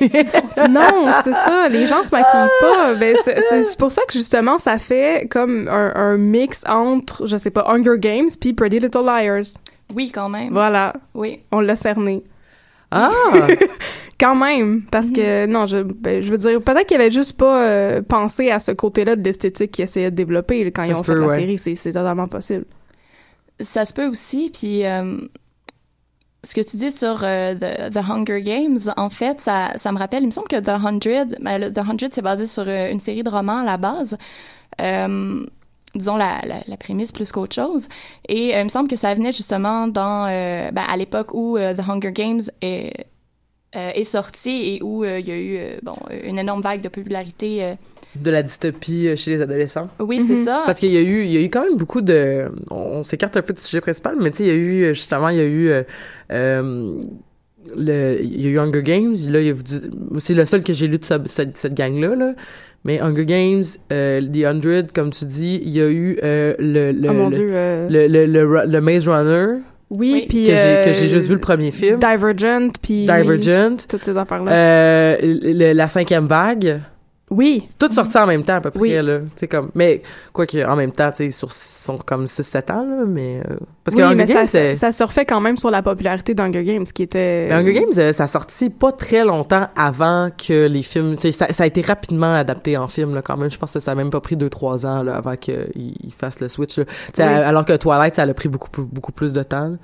[0.68, 1.68] non, c'est ça.
[1.68, 2.94] Les gens se maquillent pas.
[2.94, 7.50] Ben, c'est pour ça que justement, ça fait comme un, un mix entre, je sais
[7.50, 9.58] pas, Hunger Games puis Pretty Little Liars.
[9.94, 10.52] Oui, quand même.
[10.52, 11.40] Voilà, Oui.
[11.50, 12.22] on l'a cerné.
[12.90, 13.10] Ah!
[14.20, 17.62] Quand même, parce que non, je, ben, je veux dire, peut-être qu'ils avaient juste pas
[17.62, 20.94] euh, pensé à ce côté-là de l'esthétique qu'ils essayaient de développer là, quand Ça ils
[20.96, 21.38] ont fait peut, la ouais.
[21.38, 21.58] série.
[21.58, 22.64] C'est c'est totalement possible.
[23.60, 25.18] Ça se peut aussi, puis euh,
[26.42, 29.98] ce que tu dis sur euh, The, The Hunger Games, en fait, ça, ça me
[29.98, 32.98] rappelle, il me semble que The Hundred, ben, le- The Hundred, c'est basé sur une
[33.00, 34.16] série de romans à la base.
[34.80, 35.44] Euh,
[35.94, 37.88] disons la, la, la prémisse plus qu'autre chose.
[38.28, 41.56] Et euh, il me semble que ça venait justement dans euh, ben, à l'époque où
[41.56, 43.06] euh, The Hunger Games est,
[43.76, 46.82] euh, est sorti et où euh, il y a eu euh, bon une énorme vague
[46.82, 47.64] de popularité.
[47.64, 47.74] euh.
[48.16, 49.88] de la dystopie chez les adolescents.
[50.00, 50.44] Oui, c'est Mhm.
[50.44, 50.62] ça.
[50.66, 53.02] Parce qu'il y a eu, il y a eu quand même beaucoup de, on, on
[53.02, 55.36] s'écarte un peu du sujet principal, mais tu sais, il y a eu, justement, il
[55.36, 55.70] y a eu,
[57.76, 60.62] le, il y a eu Hunger Games, là, il y a eu- c'est le seul
[60.62, 62.32] que j'ai lu de ce- cette, cette gang-là, là.
[62.84, 66.92] Mais Hunger Games, euh, The Hundred, comme tu dis, il y a eu euh, le,
[66.92, 67.48] le, oh mon le, dieu.
[67.50, 69.58] le, le, le, ru- le Maze Runner,
[69.90, 70.26] oui, Oui.
[70.28, 71.98] puis que j'ai, euh, que j'ai juste vu le premier film.
[71.98, 73.76] Divergent, puis Divergent.
[73.88, 74.52] toutes ces affaires-là.
[74.52, 75.16] Euh,
[75.74, 76.80] la cinquième vague.
[77.30, 78.92] Oui, Toutes sorties en même temps, à peu près, Oui.
[79.02, 79.18] là.
[79.20, 82.72] Tu sais, comme, mais, quoi que, en même temps, tu sais, sur, sont comme 6-7
[82.72, 85.24] ans, là, mais, euh, parce que oui, Hunger mais Games, ça, c'est, ça, ça surfait
[85.26, 87.46] quand même sur la popularité d'Hunger Games, qui était...
[87.48, 91.30] mais Hunger Games, euh, ça a sorti pas très longtemps avant que les films, ça,
[91.52, 93.50] ça a été rapidement adapté en film, là, quand même.
[93.50, 96.40] Je pense que ça a même pas pris 2-3 ans, là, avant qu'ils ils fassent
[96.40, 96.84] le switch, là.
[97.18, 97.22] Oui.
[97.24, 99.76] alors que Twilight, ça a pris beaucoup, beaucoup plus de temps, là.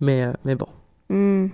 [0.00, 0.66] Mais, euh, mais bon.
[1.10, 1.48] Hmm,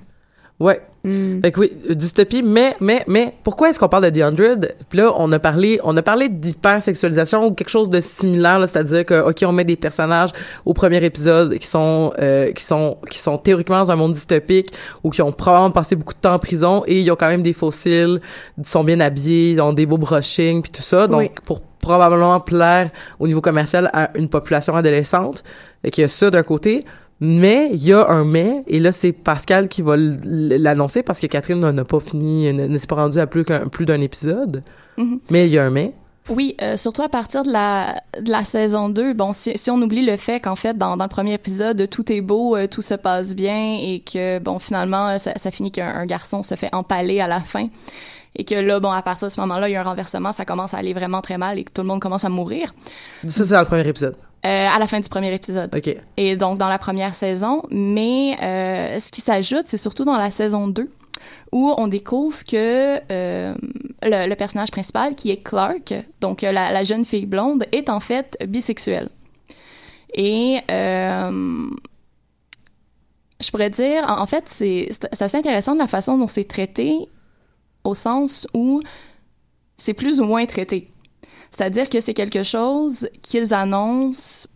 [0.60, 0.80] Ouais.
[1.06, 1.40] Hmm.
[1.42, 4.74] Fait que oui, dystopie, mais, mais, mais, pourquoi est-ce qu'on parle de The Hundred?
[4.88, 8.66] Puis là, on a parlé, on a parlé d'hypersexualisation ou quelque chose de similaire, là,
[8.66, 10.30] c'est-à-dire que, OK, on met des personnages
[10.64, 14.72] au premier épisode qui sont, euh, qui sont, qui sont théoriquement dans un monde dystopique
[15.02, 17.42] ou qui ont probablement passé beaucoup de temps en prison et ils ont quand même
[17.42, 18.20] des fossiles,
[18.58, 21.06] ils sont bien habillés, ils ont des beaux brushings puis tout ça.
[21.06, 21.30] Donc, Oui.
[21.44, 22.90] pour probablement plaire
[23.20, 25.44] au niveau commercial à une population adolescente,
[25.84, 26.84] et qu'il y a ça d'un côté.
[27.20, 31.26] Mais il y a un mais, et là c'est Pascal qui va l'annoncer parce que
[31.26, 34.62] Catherine n'a pas fini, ne, s'est pas rendue à plus qu'un plus d'un épisode.
[34.98, 35.20] Mhm.
[35.30, 35.94] Mais il y a un mais.
[36.28, 39.14] Oui, euh, surtout à partir de la, de la saison 2.
[39.14, 42.10] Bon, si, si on oublie le fait qu'en fait, dans, dans le premier épisode, tout
[42.10, 45.86] est beau, euh, tout se passe bien et que, bon, finalement, ça, ça finit qu'un
[45.86, 47.68] un garçon se fait empaler à la fin.
[48.34, 50.44] Et que là, bon, à partir de ce moment-là, il y a un renversement, ça
[50.44, 52.74] commence à aller vraiment très mal et que tout le monde commence à mourir.
[53.28, 54.16] Ça c'est dans le premier épisode.
[54.44, 55.70] Euh, à la fin du premier épisode.
[56.16, 57.62] Et donc, dans la première saison.
[57.70, 60.88] Mais euh, ce qui s'ajoute, c'est surtout dans la saison 2,
[61.50, 63.54] où on découvre que euh,
[64.02, 67.98] le, le personnage principal, qui est Clark, donc la, la jeune fille blonde, est en
[67.98, 69.08] fait bisexuelle.
[70.14, 71.70] Et je
[73.50, 74.88] pourrais dire, en, en fait, c'est
[75.20, 77.08] assez intéressant de la façon dont c'est traité,
[77.82, 78.80] au sens où
[79.76, 80.92] c'est plus ou moins traité.
[81.50, 84.46] C'est-à-dire que c'est quelque chose qu'ils annoncent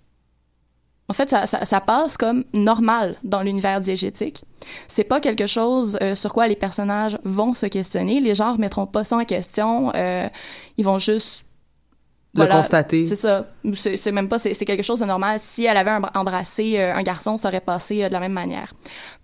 [1.08, 4.44] en fait, ça, ça, ça passe comme normal dans l'univers diégétique.
[4.86, 8.20] C'est pas quelque chose euh, sur quoi les personnages vont se questionner.
[8.20, 9.90] Les gens remettront pas ça en question.
[9.96, 10.28] euh,
[10.78, 11.42] ils vont juste
[12.32, 12.54] Voilà.
[12.58, 13.04] constater.
[13.06, 13.46] c'est ça.
[13.74, 15.40] C'est même pas, c'est quelque chose de normal.
[15.40, 18.32] Si elle avait embr- embrassé euh, un garçon, ça aurait passé euh, de la même
[18.32, 18.72] manière.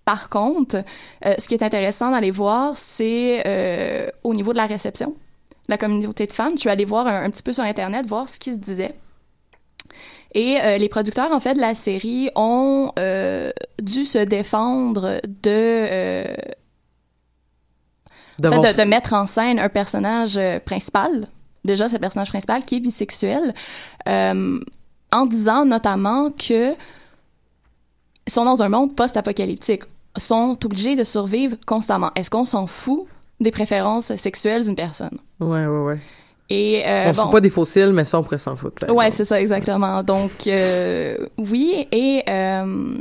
[0.05, 0.79] Par contre,
[1.25, 5.15] euh, ce qui est intéressant d'aller voir, c'est au niveau de la réception,
[5.69, 6.53] la communauté de fans.
[6.55, 8.95] Je suis allée voir un, un petit peu sur Internet, voir ce qui se disait.
[10.35, 13.51] Et euh, les producteurs, en fait, de la série ont euh,
[13.81, 16.35] dû se défendre de, euh,
[18.39, 21.29] en D'avoir- fait, de, de mettre en scène un personnage principal,
[21.65, 23.55] déjà le personnage principal qui est bisexuel,
[24.07, 26.73] en disant notamment que
[28.29, 29.85] ils sont dans un monde post-apocalyptique,
[30.19, 32.11] sont obligés de survivre constamment.
[32.17, 33.07] Est-ce qu'on s'en fout
[33.41, 35.19] des préférences sexuelles d'une personne.
[35.41, 35.99] Ouais, ouais, ouais.
[36.49, 38.89] Et euh, on se bon, pas des fossiles, mais ça, on pourrait s'en foutre.
[38.93, 40.03] Ouais, c'est ça, exactement.
[40.05, 42.99] Donc, euh, oui, et euh,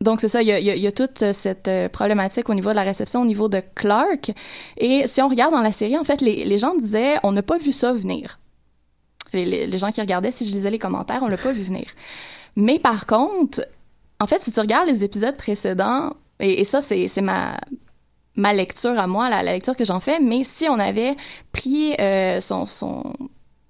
[0.00, 2.74] donc c'est ça, il y a, il y toute cette euh, problématique au niveau de
[2.76, 4.32] la réception, au niveau de Clark.
[4.78, 7.42] Et si on regarde dans la série, en fait, les, les gens disaient, on n'a
[7.42, 8.38] pas vu ça venir.
[9.32, 11.62] Les, les- les gens qui regardaient, si je lisais les commentaires, on l'a pas vu
[11.62, 11.86] venir.
[12.56, 13.66] Mais par contre,
[14.20, 17.58] en fait, si tu regardes les épisodes précédents, et, et ça, c'est ma
[18.36, 21.16] ma lecture à moi, la, lecture que j'en fais, mais si on avait
[21.52, 22.64] pris euh, son,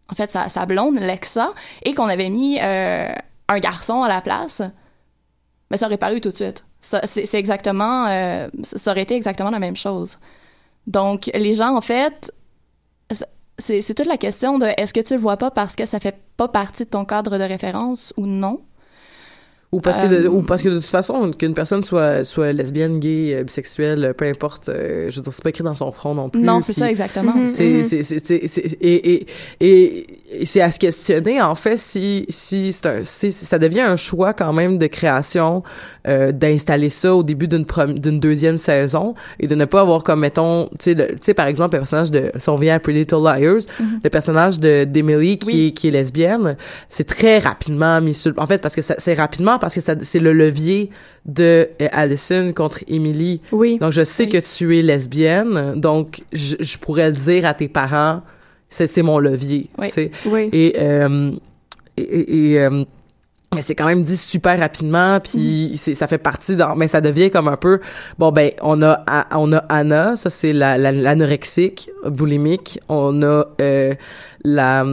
[0.09, 1.52] en fait, sa, blonde, Lexa,
[1.85, 3.12] et qu'on avait mis euh,
[3.48, 4.62] un garçon à la place,
[5.70, 6.64] ben, ça aurait paru tout de suite.
[6.81, 10.18] C'est, exactement, euh, ça aurait été exactement la même chose.
[10.87, 12.33] Donc, les gens, en fait,
[13.59, 16.16] c'est toute la question de est-ce que tu le vois pas parce que ça fait
[16.37, 18.61] pas partie de ton cadre de référence ou non?
[19.77, 22.53] Ou parce que de, Euh, ou parce que de toute façon qu'une personne soit soit
[22.53, 25.75] lesbienne, gay, euh, bisexuelle, euh, peu importe, euh, je veux dire c'est pas écrit dans
[25.75, 26.41] son front non plus.
[26.41, 27.35] non, c'est ça exactement.
[27.37, 27.49] Mhm.
[27.49, 28.23] C'est c'est c'est
[28.81, 29.27] et et
[29.61, 30.07] et,
[30.41, 33.97] et c'est à se questionner en fait si si c'est un si ça devient un
[33.97, 35.62] choix quand même de création
[36.09, 40.21] euh, d'installer ça au début d'une d'une deuxième saison et de ne pas avoir comme
[40.21, 42.81] mettons tu sais le- tu sais par exemple le personnage de si on revient à
[42.81, 43.65] Pretty Little Liars
[44.03, 45.67] le personnage de d'Emily qui Oui.
[45.69, 46.57] est qui est lesbienne
[46.89, 50.33] c'est très rapidement mis sur en fait parce que c'est rapidement parce que c'est le
[50.33, 50.90] levier
[51.24, 53.79] de euh, Allison contre Emily Oui.
[53.79, 54.29] donc, je sais Oui.
[54.31, 58.22] que tu es lesbienne, donc je, je pourrais le dire à tes parents,
[58.68, 59.88] c'est mon levier, Oui.
[60.26, 60.48] Oui.
[60.52, 61.33] Et, euh,
[61.96, 62.85] et, et- et, euh,
[63.57, 65.77] mais c'est quand même dit super rapidement, puis Mm.
[65.77, 67.81] c'est ça fait partie dans, mais ça devient comme un peu,
[68.19, 73.45] bon ben on a on a Anna, ça c'est la la- l'anorexique, boulimique, on a
[73.61, 73.95] euh,
[74.45, 74.85] la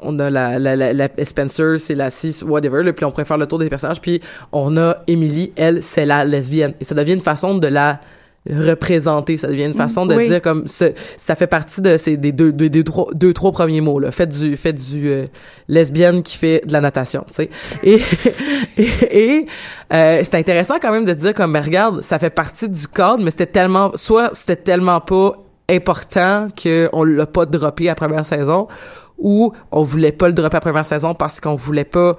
[0.00, 3.24] on a la la, la, la Spencer, c'est la 6 whatever, là, puis on pourrait
[3.26, 6.94] faire le tour des personnages, puis on a Emily, elle c'est la lesbienne, et ça
[6.96, 8.00] devient une façon de la
[8.48, 9.36] représenter.
[9.36, 10.28] Ça devient une façon de Oui.
[10.28, 13.52] dire comme ce, ça fait partie de ces des deux deux, deux, trois deux trois
[13.52, 14.10] premiers mots là.
[14.10, 15.26] Faites du faites du euh,
[15.68, 17.50] lesbienne qui fait de la natation tu sais.
[17.82, 18.00] Et
[18.78, 19.46] et, et,
[19.92, 23.22] euh, c'est intéressant quand même de dire comme ben, regarde ça fait partie du cadre
[23.22, 25.32] mais c'était tellement soit c'était tellement pas
[25.70, 28.66] important que on l'a pas droppé à première saison
[29.18, 32.16] ou on voulait pas le dropper à première saison parce qu'on voulait pas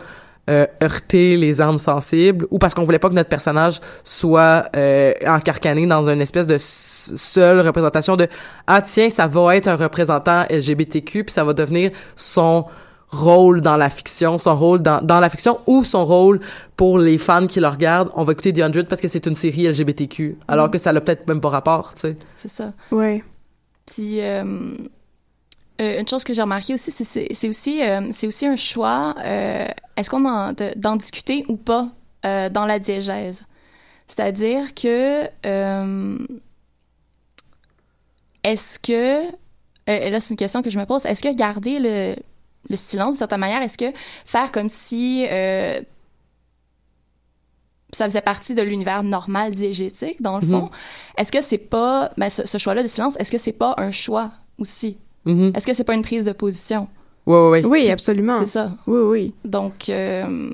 [0.50, 5.14] euh, heurter les âmes sensibles ou parce qu'on voulait pas que notre personnage soit euh,
[5.28, 8.28] encarcané dans une espèce de seule représentation de
[8.68, 12.66] ah tiens ça va être un représentant LGBTQ puis ça va devenir son
[13.12, 16.40] rôle dans la fiction, son rôle dans, dans la fiction ou son rôle
[16.78, 19.36] pour les fans qui le regardent, on va écouter The 100 parce que c'est une
[19.36, 22.18] série LGBTQ, alors que ça n'a peut-être même pas rapport, tu sais.
[22.38, 22.74] C'est ça.
[22.92, 23.24] Oui.
[23.86, 24.44] Puis euh,
[25.80, 29.16] euh, une chose que j'ai remarqué aussi, c'est- aussi euh, aussi un choix.
[29.24, 31.90] euh, Est-ce qu'on en de- d'en discuter ou pas
[32.26, 33.44] euh, dans la diégèse?
[34.08, 35.26] C'est-à-dire que
[38.44, 39.26] est-ce que
[39.88, 41.06] et là c'est une question que je me pose.
[41.06, 42.16] Est-ce que garder le
[42.70, 43.92] le silence d'une certaine manière, est-ce que
[44.26, 45.26] faire comme si
[47.92, 50.52] ça faisait partie de l'univers normal diégétique, dans le Mhm.
[50.52, 50.70] fond.
[51.18, 53.90] Est-ce que c'est pas, ben, ce, ce choix-là de silence, est-ce que c'est pas un
[53.90, 54.98] choix aussi?
[55.26, 55.52] Mhm.
[55.56, 56.88] Est-ce que c'est pas une prise de position?
[57.26, 57.66] Ouais, ouais, ouais.
[57.66, 58.40] Oui, absolument.
[58.40, 58.72] C'est ça.
[58.88, 59.34] Oui, oui.
[59.46, 60.52] Donc, euh,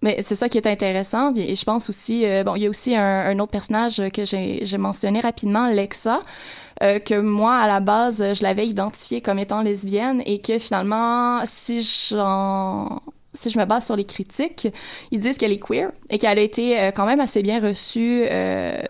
[0.00, 1.34] mais c'est ça qui est intéressant.
[1.36, 4.24] Et je pense aussi, euh, bon, il y a aussi un, un autre personnage que
[4.24, 6.22] j'ai mentionné rapidement, Lexa,
[6.82, 11.40] euh, que moi, à la base, je l'avais identifiée comme étant lesbienne et que finalement,
[11.44, 13.02] si j'en
[13.34, 14.68] si je me base sur les critiques,
[15.12, 18.80] ils disent qu'elle est queer et qu'elle a été quand même assez bien reçue euh,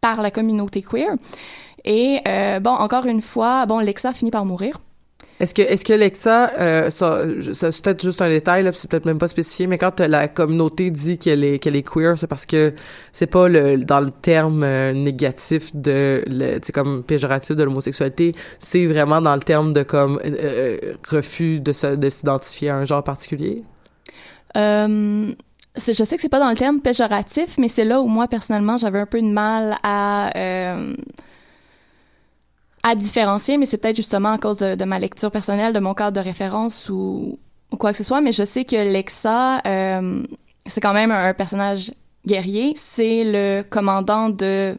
[0.00, 1.14] par la communauté queer.
[1.84, 4.80] Et euh, bon, encore une fois, bon, Lexa finit par mourir.
[5.40, 8.88] Est-ce que, est-ce que Lexa, euh, ça, ça c'est peut-être juste un détail, là, c'est
[8.88, 12.28] peut-être même pas spécifié, mais quand la communauté dit qu'elle est, qu'elle est queer, c'est
[12.28, 12.72] parce que
[13.12, 16.22] c'est pas le, dans le terme euh, négatif de,
[16.62, 21.58] sais, comme péjoratif de l'homosexualité, c'est vraiment dans le terme de comme euh, euh, refus
[21.58, 23.64] de, se, de s'identifier à un genre particulier?
[25.76, 28.28] C'est- je sais que c'est pas dans le terme péjoratif, mais c'est là où moi
[28.28, 30.94] personnellement j'avais un peu de mal à euh,
[32.86, 35.94] à différencier, mais c'est peut-être justement à cause de, de ma lecture personnelle, de mon
[35.94, 37.38] cadre de référence ou,
[37.72, 38.20] ou quoi que ce soit.
[38.20, 40.22] Mais je sais que Lexa, euh,
[40.66, 41.90] c'est quand même un, personnage
[42.26, 42.74] guerrier.
[42.76, 44.76] C'est le commandant de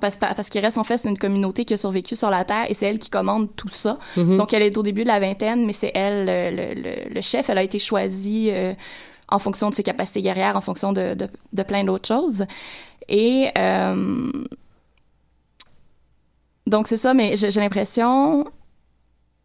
[0.00, 2.74] parce, parce qu'il reste en fait une communauté qui a survécu sur la Terre et
[2.74, 3.98] c'est elle qui commande tout ça.
[4.18, 4.36] Mhm.
[4.36, 7.20] Donc, elle est au début de la vingtaine, mais c'est elle le, le, le- le
[7.22, 7.48] chef.
[7.50, 8.74] Elle a été choisie euh,
[9.28, 12.44] en fonction de ses capacités guerrières, en fonction de, de, de plein d'autres choses.
[13.08, 14.30] Et euh,
[16.70, 18.46] donc, c'est ça, mais j'ai l'impression,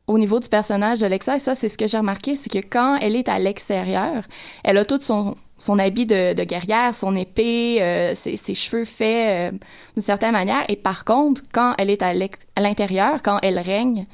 [0.07, 2.59] au niveau du personnage de Lexa, et ça, c'est ce que j'ai remarqué, c'est que
[2.59, 4.23] quand elle est à l'extérieur,
[4.63, 8.83] elle a toute son son habit de, de guerrière, son épée, euh, ses, ses cheveux
[8.83, 9.57] faits euh,
[9.95, 10.65] d'une certaine manière.
[10.67, 12.13] Et par contre, quand elle est à
[12.61, 14.05] l'intérieur, quand elle règne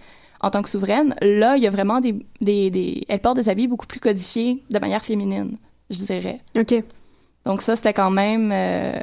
[0.42, 3.04] en tant que souveraine, là, il y a vraiment des, des, des...
[3.10, 5.58] Elle porte des habits beaucoup plus codifiés de manière féminine,
[5.90, 6.42] je dirais.
[6.60, 6.76] OK.
[7.46, 8.52] Donc ça, c'était quand même...
[8.54, 8.94] euh,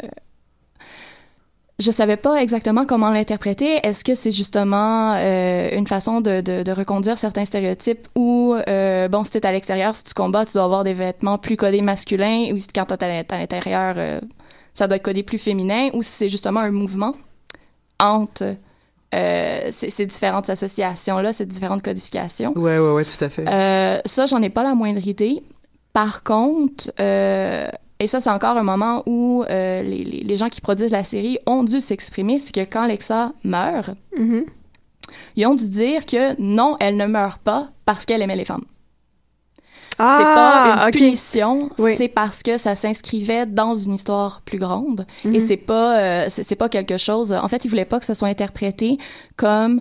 [1.81, 3.79] Je savais pas exactement comment l'interpréter.
[3.85, 9.07] Est-ce que c'est justement euh, une façon de, de, de reconduire certains stéréotypes où, euh,
[9.07, 11.81] bon, si t'es à l'extérieur, si tu combats, tu dois avoir des vêtements plus codés
[11.81, 14.21] masculins, ou si quand t'es à l'int- à l'intérieur, euh,
[14.75, 17.15] ça doit être codé plus féminin, ou si c'est justement un mouvement
[18.01, 18.57] entre
[19.13, 22.53] ces, ces différentes associations-là, ces différentes codifications.
[22.57, 23.45] Ouais, ouais, ouais, tout à fait.
[24.05, 25.45] Ça, j'en ai pas la moindre idée.
[25.93, 26.91] Par contre,
[28.01, 31.65] et ça, c'est encore un moment où euh, les, gens qui produisent la série ont
[31.65, 34.45] dû s'exprimer, c'est que quand Alexa meurt, Mhm.
[35.37, 38.65] ils ont dû dire que non, elle ne meurt pas parce qu'elle aimait les femmes.
[40.01, 41.95] Ah, c'est pas une punition, Oui.
[41.97, 45.41] c'est parce que ça s'inscrivait dans une histoire plus grande et Mhm.
[45.41, 47.33] c'est pas euh, c'est pas quelque chose.
[47.33, 48.97] En fait, ils voulaient pas que ça soit interprété
[49.37, 49.81] comme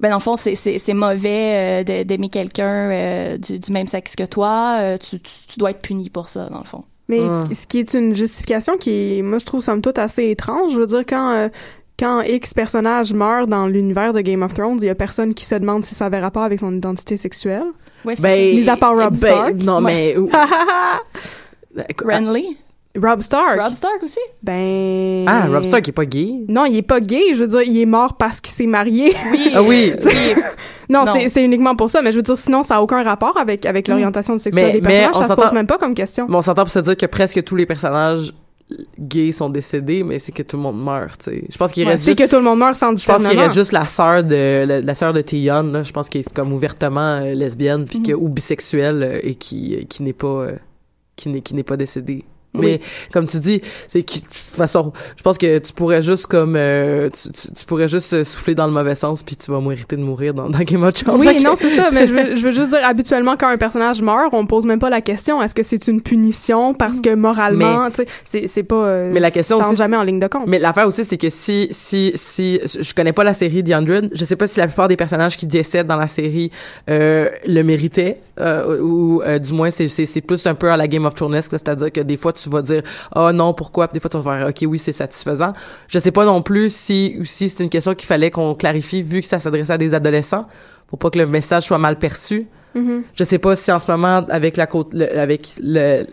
[0.00, 4.24] ben dans le fond c'est mauvais euh, d'aimer quelqu'un euh, du, du même sexe que
[4.24, 6.84] toi, tu, tu tu dois être puni pour ça dans le fond.
[7.08, 7.40] Mais Ah.
[7.52, 10.72] ce qui est une justification qui, est, moi, je trouve somme toute assez étrange.
[10.72, 11.48] Je veux dire, quand, euh,
[11.98, 15.44] quand X personnage meurt dans l'univers de Game of Thrones, il y a personne qui
[15.44, 17.64] se demande si ça avait rapport avec son identité sexuelle.
[18.04, 19.54] Ouais, c'est Ben, Mis à part Rob ben, Stark.
[19.62, 20.16] Non, mais.
[20.30, 20.46] ça.
[22.04, 22.56] Renly,
[23.00, 23.58] Rob Stark.
[23.60, 24.18] Rob Stark aussi?
[24.42, 25.24] Ben.
[25.26, 26.30] Ah, Rob Stark est pas gay.
[26.48, 27.34] Non, il est pas gay.
[27.34, 29.14] Je veux dire, il est mort parce qu'il s'est marié.
[29.30, 29.50] Oui.
[29.54, 29.92] Ah oui.
[30.04, 30.12] oui.
[30.90, 31.12] non, Non.
[31.12, 32.02] c'est c'est uniquement pour ça.
[32.02, 34.80] Mais je veux dire, sinon, ça a aucun rapport avec, avec l'orientation sexuelle Mais- des
[34.82, 35.16] mais personnages.
[35.16, 36.26] on Ça se pose même pas comme question.
[36.28, 38.32] Mais on s'entend pour se dire que presque tous les personnages
[38.98, 41.44] gays sont décédés, mais c'est que tout le monde meurt, tu sais.
[41.50, 42.20] Je pense qu'il Ouais, reste c'est juste...
[42.22, 44.80] que tout le monde meurt sans Je pense qu'il reste juste la sœur de la,
[44.80, 48.06] la sœur de Tion, là, je pense qu'elle est comme ouvertement euh, lesbienne puis Mhm.
[48.06, 50.52] que ou bisexuelle euh, et qui qui n'est pas euh,
[51.16, 52.24] qui n'est qui n'est pas décédée.
[52.54, 52.60] Oui.
[52.62, 52.80] Mais
[53.12, 56.54] comme tu dis, c'est que de toute façon, je pense que tu pourrais juste comme
[56.56, 59.60] euh, tu, tu, tu pourrais juste euh, souffler dans le mauvais sens puis tu vas
[59.60, 61.20] mériter de mourir dans, dans Game of Thrones.
[61.20, 64.02] Oui, non, c'est ça, mais je veux, je veux juste dire, habituellement, quand un personnage
[64.02, 67.90] meurt, on pose même pas la question, est-ce que c'est une punition parce que moralement,
[67.90, 70.46] tu sais, c'est, c'est pas, euh, Mais la question aussi, jamais en ligne de compte.
[70.46, 74.10] Mais l'affaire aussi, c'est que si, si, si, je connais pas la série The Hundred,
[74.12, 76.50] je sais pas si la plupart des personnages qui décèdent dans la série,
[76.90, 80.76] euh, le méritaient, euh, ou, euh, du moins, c'est, c'est, c'est plus un peu à
[80.76, 82.82] la Game of Thrones, c'est-à-dire que des fois, tu vas dire,
[83.14, 85.52] oh non, pourquoi, Puis des fois, tu vas faire, ok, oui, c'est satisfaisant.
[85.88, 89.02] Je sais pas non plus si, ou si c'est une question qu'il fallait qu'on clarifie,
[89.02, 90.46] vu que ça s'adressait à des adolescents,
[90.88, 92.46] pour pas que le message soit mal perçu.
[92.74, 93.02] Mhm.
[93.14, 95.46] Je sais pas si en ce moment, avec la côte, le- avec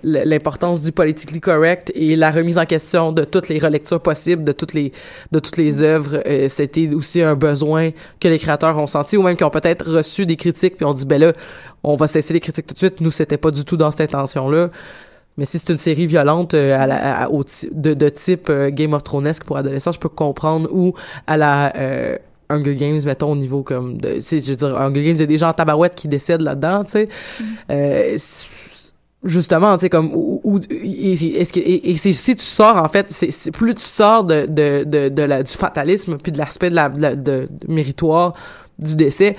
[0.03, 4.51] l'importance du politically correct et la remise en question de toutes les relectures possibles de
[4.51, 4.91] toutes les
[5.31, 9.21] de toutes les œuvres, euh, c'était aussi un besoin que les créateurs ont senti ou
[9.21, 11.33] même qui ont peut-être reçu des critiques puis ont dit ben là,
[11.83, 12.99] on va cesser les critiques tout de suite.
[13.01, 14.69] Nous, c'était pas du tout dans cette intention là.
[15.39, 18.69] Mais si c'est une série violente euh, à la, à- au de, de type euh,
[18.71, 20.93] Game of Thrones pour adolescents, je peux comprendre ou
[21.27, 22.17] à la euh,
[22.49, 25.27] Hunger Games, mettons, au niveau comme de, je veux dire, Hunger Games, il y a
[25.27, 27.07] des gens en tabarouette qui décèdent là-dedans, tu sais.
[27.71, 28.45] Euh, c'est-
[29.23, 30.11] justement, tu sais, comme,
[30.71, 34.23] et- est-ce que, et, et c'est, si tu sors, en fait, c'est, plus tu sors
[34.23, 37.47] de, de, de, de la, du fatalisme puis de l'aspect de la, de, la- de-
[37.49, 38.33] de méritoire
[38.77, 39.35] du décès,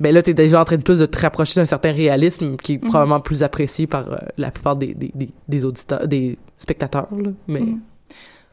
[0.00, 2.74] ben là, t'es déjà en train de plus de te rapprocher d'un certain réalisme qui
[2.74, 2.88] est Mhm.
[2.88, 7.30] probablement plus apprécié par euh, la plupart des, des, des, des auditeurs, des spectateurs, là.
[7.46, 7.80] Mais, Mhm.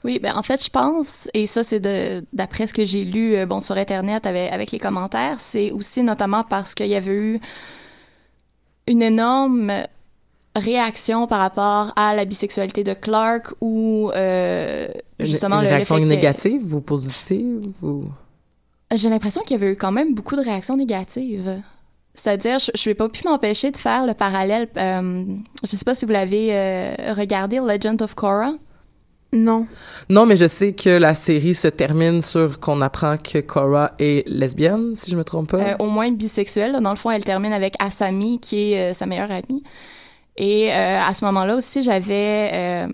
[0.04, 1.82] Oui, ben en fait, je pense, et ça c'est
[2.32, 6.04] d'après ce que j'ai lu euh, bon sur internet avec avec les commentaires, c'est aussi
[6.04, 7.40] notamment parce qu'il y avait eu
[8.88, 9.72] une énorme
[10.56, 14.88] réaction par rapport à la bisexualité de Clark ou euh,
[15.20, 18.06] justement une, une le- le réaction que- négative ou positive ou...
[18.96, 21.62] J'ai l'impression qu'il y avait eu quand même beaucoup de réactions négatives.
[22.14, 24.68] C'est-à-dire, je je n'ai pas pu m'empêcher de faire le parallèle.
[24.78, 25.24] euh,
[25.64, 28.52] je sais pas si vous l'avez euh, regardé, Legend of Korra.
[29.34, 29.68] Non.
[30.10, 34.28] Non, mais je sais que la série se termine sur qu'on apprend que Cora est
[34.28, 35.58] lesbienne, si je me trompe pas.
[35.58, 36.72] Euh, au moins bisexuelle.
[36.72, 36.80] là.
[36.80, 39.64] Dans le fond, elle termine avec Asami, qui est euh, sa meilleure amie.
[40.38, 42.88] Et euh, à ce moment-là aussi, j'avais euh,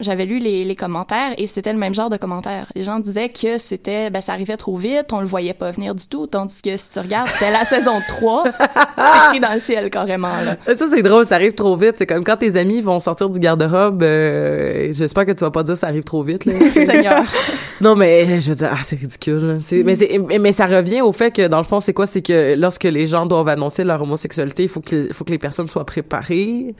[0.00, 2.66] j'avais lu les, les commentaires et c'était le même genre de commentaires.
[2.74, 5.94] Les gens disaient que c'était ben ça arrivait trop vite, on le voyait pas venir
[5.94, 8.44] du tout, tandis que si tu regardes, c'était la saison 3,
[8.96, 10.56] c'est écrit dans le ciel carrément là.
[10.74, 11.94] Ça, c'est drôle, ça arrive trop vite.
[11.96, 15.62] C'est comme quand tes amis vont sortir du garde-robe, euh, j'espère que tu vas pas
[15.62, 16.54] dire ça arrive trop vite, là.
[16.72, 17.24] Seigneur.
[17.80, 19.58] non, mais je veux dire, ah, c'est ridicule.
[19.84, 22.06] mais, c'est, mais, mais ça revient au fait que, dans le fond, c'est quoi?
[22.06, 25.38] C'est que lorsque les gens doivent annoncer leur homosexualité, il faut que, faut que les
[25.38, 26.74] personnes soient préparées.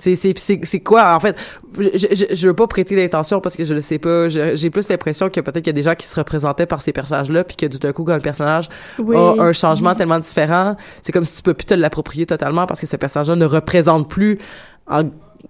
[0.00, 1.36] C'est, c'est, c'est, c'est quoi, en fait?
[1.78, 4.28] Je, je, je veux pas prêter d'intention parce que je le sais pas.
[4.28, 6.92] J'ai plus l'impression que peut-être qu'il y a des gens qui se représentaient par ces
[6.92, 8.68] personnages-là puis que tout d'un coup, quand le personnage
[9.00, 9.16] Oui.
[9.16, 12.80] a un changement tellement différent, c'est comme si tu peux plus te l'approprier totalement parce
[12.80, 14.38] que ce personnage-là ne représente plus
[14.86, 15.02] en,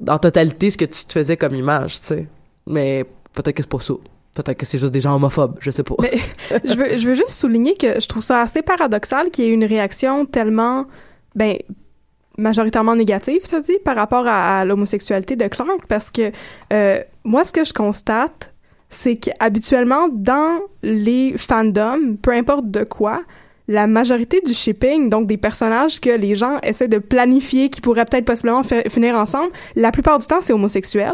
[0.09, 2.27] en totalité ce que tu te faisais comme image, tu sais.
[2.67, 3.95] Mais peut-être que c'est pas ça.
[4.35, 5.95] Peut-être que c'est juste des gens homophobes, je sais pas.
[6.01, 6.17] Mais
[6.65, 9.53] je veux, je veux juste souligner que je trouve ça assez paradoxal qu'il y ait
[9.53, 10.87] une réaction tellement,
[11.35, 11.57] ben,
[12.39, 16.33] majoritairement négative, tu dis, par rapport à, l'homosexualité de Clark, parce que
[16.73, 18.55] euh, moi, ce que je constate,
[18.89, 23.23] c'est qu'habituellement, dans les fandoms, peu importe de quoi,
[23.67, 28.07] la majorité du shipping, donc des personnages que les gens essaient de planifier qui pourraient
[28.07, 31.13] peut-être possiblement fi- finir ensemble, la plupart du temps, c'est homosexuel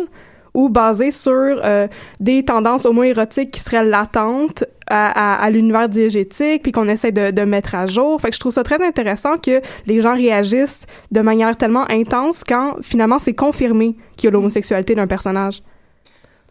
[0.55, 1.89] ou basé sur euh,
[2.21, 7.87] des tendances homoérotiques qui seraient latentes à, l'univers diégétique, puis qu'on essaie de, mettre à
[7.87, 8.21] jour.
[8.21, 12.43] Fait que je trouve ça très intéressant que les gens réagissent de manière tellement intense
[12.45, 15.63] quand finalement c'est confirmé qu'il y a l'homosexualité d'un personnage.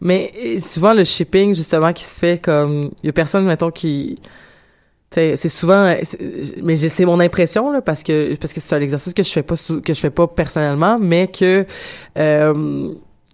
[0.01, 2.91] Mais souvent, le shipping, justement, qui se fait comme...
[3.01, 4.17] Il y a personne, mettons, qui...
[5.11, 5.95] c'est souvent...
[6.61, 9.43] Mais c'est mon impression, là, parce que parce que c'est un exercice que je fais
[9.43, 11.65] pas que je fais pas personnellement, mais que...
[12.17, 12.89] Euh,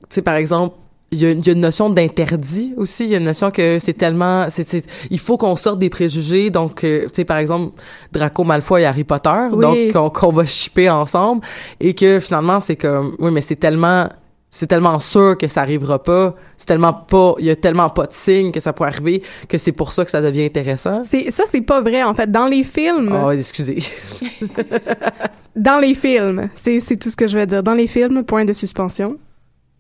[0.10, 0.76] tu sais, par exemple,
[1.12, 3.06] il y, a, il y a une notion d'interdit aussi.
[3.06, 4.48] Il y a une notion que c'est tellement...
[4.50, 6.50] c'est il faut qu'on sorte des préjugés.
[6.52, 7.74] Donc, euh, tu sais, par exemple,
[8.12, 9.92] Draco Malfoy et Harry Potter, Oui.
[9.92, 11.42] donc qu'on qu'on va shipper ensemble.
[11.80, 13.16] Et que, finalement, c'est comme...
[13.20, 14.08] Oui, mais c'est tellement
[14.52, 18.08] c'est tellement sûr que ça arrivera pas, c'est tellement pas, il y a tellement pas
[18.08, 21.04] de signes que ça pourrait arriver que c'est pour ça que ça devient intéressant.
[21.04, 22.32] C'est ça, c'est pas vrai en fait.
[22.32, 23.78] Dans les films, Oh, excusez.
[25.56, 27.62] dans les films, c'est c'est tout ce que je vais dire.
[27.62, 29.18] Dans les films, point de suspension.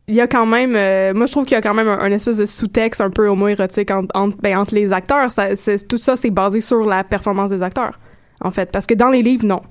[0.09, 1.99] Il y a quand même, euh, moi je trouve qu'il y a quand même un,
[1.99, 5.29] un espèce de sous-texte un peu homoérotique entre, entre, ben, entre les acteurs.
[5.29, 5.49] Ça,
[5.87, 7.99] tout ça, c'est basé sur la performance des acteurs,
[8.41, 8.71] en fait.
[8.71, 9.61] Parce que dans les livres, non.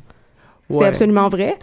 [0.70, 1.57] C'est absolument vrai.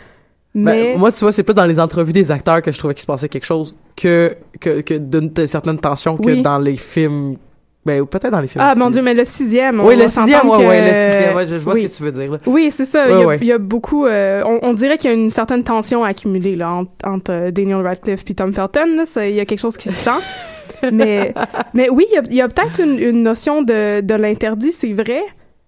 [0.53, 2.93] Ben, Mais moi, tu vois, c'est plus dans les entrevues des acteurs que je trouvais
[2.93, 6.41] qu'il se passait quelque chose que, que, que d'une de certaines tensions que Oui.
[6.41, 7.37] dans les films.
[7.85, 8.63] Ben, ou peut-être dans les films.
[8.65, 8.79] ah aussi.
[8.79, 11.35] mon dieu, mais le sixième, on Oui, va le sixième, ouais, que- ouais, le sixième,
[11.35, 11.83] ouais, je, je vois oui.
[11.83, 12.37] ce que tu veux dire, là.
[12.47, 13.05] Oui, c'est ça.
[13.05, 13.37] Ouais, il, y a, ouais.
[13.41, 14.05] il y a beaucoup.
[14.07, 17.51] euh, on, on dirait qu'il y a une certaine tension accumulée là entre, entre euh,
[17.51, 18.95] Daniel Radcliffe et Tom Felton.
[18.97, 19.05] là.
[19.05, 20.09] Ça, Il y a quelque chose qui se sent.
[20.91, 21.33] mais,
[21.75, 24.71] mais oui, il y a, il y a peut-être une, une notion de, de l'interdit,
[24.71, 25.21] c'est vrai.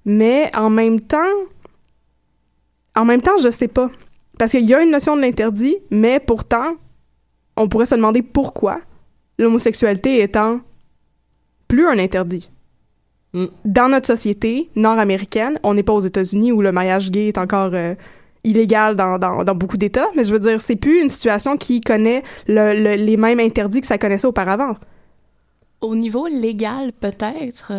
[0.03, 1.17] Mais en même temps,
[2.95, 3.89] en même temps, je sais pas,
[4.39, 6.75] parce qu'il y a une notion de l'interdit, mais pourtant,
[7.55, 8.79] on pourrait se demander pourquoi
[9.37, 10.61] l'homosexualité étant
[11.67, 12.49] plus un interdit
[13.33, 13.45] Mm.
[13.65, 17.71] dans notre société nord-américaine, on n'est pas aux États-Unis où le mariage gay est encore
[17.73, 17.93] euh,
[18.45, 21.81] illégal dans, dans, dans beaucoup d'États, mais je veux dire, c'est plus une situation qui
[21.81, 24.77] connaît le, le- les mêmes interdits que ça connaissait auparavant.
[25.81, 27.73] Au niveau légal, peut-être.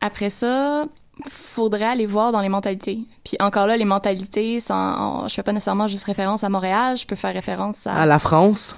[0.00, 0.86] Après ça,
[1.28, 2.98] faudrait aller voir dans les mentalités.
[3.24, 7.06] Puis encore là, les mentalités, sans, je fais pas nécessairement juste référence à Montréal, je
[7.06, 7.94] peux faire référence à...
[7.94, 8.76] À la France.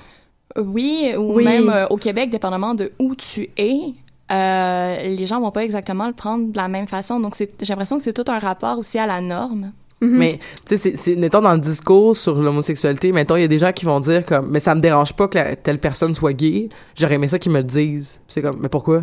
[0.58, 1.44] Oui, ou Oui.
[1.44, 3.94] même euh, au Québec, dépendamment de où tu es,
[4.31, 7.18] euh, les gens vont pas exactement le prendre de la même façon.
[7.20, 9.72] Donc, j'ai l'impression que c'est tout un rapport aussi à la norme.
[10.03, 10.16] Mhm.
[10.16, 13.72] Mais, tu sais, mettons, dans le discours sur l'homosexualité, mettons, il y a des gens
[13.72, 16.70] qui vont dire comme, mais ça me dérange pas que la- telle personne soit gay.
[16.95, 18.20] J'aurais aimé ça qu'ils me le disent.
[18.26, 19.03] C'est comme, mais pourquoi?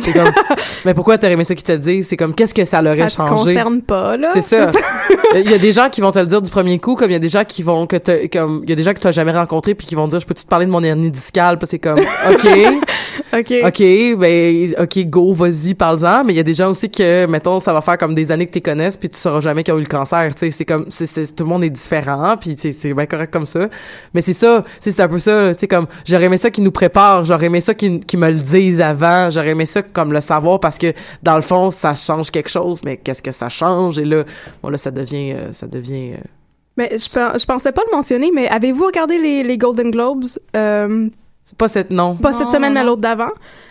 [0.00, 0.30] C'est comme,
[0.84, 2.08] mais pourquoi t'aurais aimé ça qu'ils te le disent?
[2.08, 3.54] C'est comme, qu'est-ce que ça leur aurait ça te changé?
[3.54, 4.30] concerne pas, là.
[4.32, 4.70] C'est ça.
[5.34, 7.12] Il y a des gens qui vont te le dire du premier coup, comme il
[7.12, 8.98] y a des gens qui vont que t'as- comme il y a des gens que
[9.00, 11.58] tu jamais rencontrés puis qui vont dire je peux-tu te parler de mon hernie discale,
[11.58, 11.98] puis c'est comme
[12.30, 12.46] OK.
[13.34, 13.54] OK.
[13.64, 13.82] OK,
[14.18, 17.72] ben OK, go, vas-y, parle-en, mais il y a des gens aussi que mettons ça
[17.74, 19.82] va faire comme des années que tu connaisses puis tu sauras jamais qu'ils ont eu
[19.82, 22.94] le cancer, tu sais, c'est comme c'est c'est- tout le monde est différent puis c'est
[22.94, 23.68] bien correct comme ça.
[24.14, 26.70] Mais c'est ça, c'est un peu ça, tu sais comme j'aurais aimé ça qu'ils nous
[26.72, 30.20] préparent, j'aurais aimé ça qu'ils qu'ils me le disent avant, j'aurais aimé ça comme le
[30.20, 33.98] savoir parce que dans le fond ça change quelque chose, mais qu'est-ce que ça change?
[33.98, 34.24] Et là
[34.62, 36.16] bon là ça devient euh, ça devient euh,
[36.76, 40.24] Mais je, je pensais pas le mentionner, mais avez-vous regardé les, les Golden Globes?
[40.56, 41.08] Euh,
[41.44, 42.14] c'est pas cette non.
[42.16, 42.88] pas Non, cette semaine, mais non.
[42.90, 43.30] l'autre d'avant.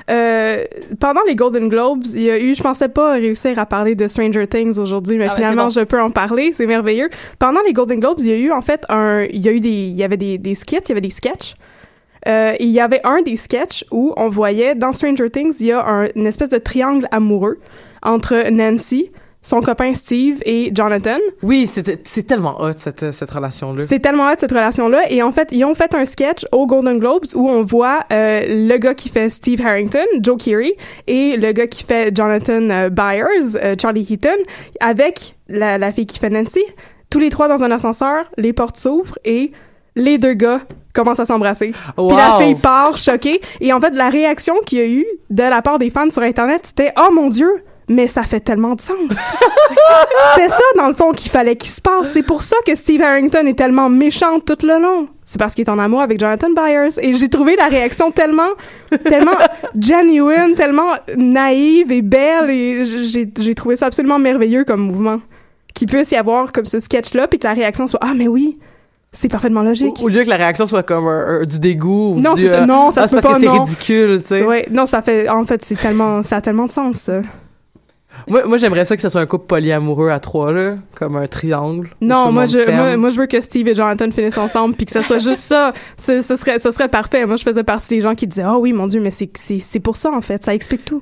[0.10, 0.64] Euh,
[1.00, 4.08] pendant les Golden Globes, il y a eu, je pensais pas réussir à parler de
[4.08, 7.10] Stranger Things aujourd'hui, mais Ah ouais, finalement je peux en parler, c'est merveilleux.
[7.38, 9.60] Pendant les Golden Globes, il y a eu en fait un, il y a eu
[9.60, 11.56] des, il y avait des, des skits, il y avait des sketchs.
[12.28, 15.72] Euh, il y avait un des sketchs où on voyait dans Stranger Things, il y
[15.72, 17.60] a un- une espèce de triangle amoureux
[18.04, 19.12] entre Nancy,
[19.42, 21.20] son copain Steve et Jonathan.
[21.42, 23.82] Oui, c'est tellement hot cette cette relation là.
[23.88, 25.04] C'est tellement hot cette relation-là.
[25.10, 28.42] Et en fait, ils ont fait un sketch aux Golden Globes où on voit euh,
[28.70, 30.74] le gars qui fait Steve Harrington, Joe Keery,
[31.08, 34.38] et le gars qui fait Jonathan euh, Byers, euh, Charlie Heaton,
[34.82, 36.64] avec la, la fille qui fait Nancy.
[37.10, 39.54] Tous les trois dans un ascenseur, les portes s'ouvrent et
[39.98, 40.62] les deux gars
[40.94, 41.74] commencent à s'embrasser.
[41.98, 42.08] Wow.
[42.08, 43.42] Puis la fille part choquée.
[43.60, 46.22] Et en fait, la réaction qu'il y a eu de la part des fans sur
[46.22, 47.50] Internet, c'était «Oh mon Dieu!»
[47.90, 48.98] Mais ça fait tellement de sens.
[50.36, 52.12] c'est ça, dans le fond, qu'il fallait qu'il se passe.
[52.12, 55.08] C'est pour ça que Steve Harrington est tellement méchant tout le long.
[55.24, 57.00] C'est parce qu'il est en amour avec Jonathan Byers.
[57.02, 58.50] Et j'ai trouvé la réaction tellement,
[59.06, 59.38] tellement
[59.80, 62.50] genuine, tellement naïve et belle.
[62.50, 65.22] Et j'ai, j'ai trouvé ça absolument merveilleux comme mouvement.
[65.74, 68.60] Qu'il puisse y avoir comme ce sketch-là, puis que la réaction soit «Ah, mais oui!
[69.12, 70.00] C'est parfaitement logique.
[70.00, 72.92] Au, au lieu que la réaction soit comme du dégoût ou Non, du, euh, Non,
[72.92, 74.44] ça ah, se peut parce pas, que c'est ridicule, tu sais.
[74.44, 77.10] Ouais, non, ça fait, en fait, c'est tellement, ça a tellement de sens.
[78.28, 81.28] Moi, moi j'aimerais ça que ce soit un couple polyamoureux à trois, là, comme un
[81.28, 81.90] triangle.
[82.02, 84.92] Non, moi je, moi, moi, je veux que Steve et Jonathan finissent ensemble puis que
[84.92, 85.74] ça soit juste ça.
[85.98, 87.26] Ce, serait, ce serait parfait.
[87.26, 89.60] Moi, je faisais partie des gens qui disaient, oh oui, mon Dieu, mais c'est, c'est,
[89.60, 90.44] c'est pour ça, en fait.
[90.44, 91.02] Ça explique tout.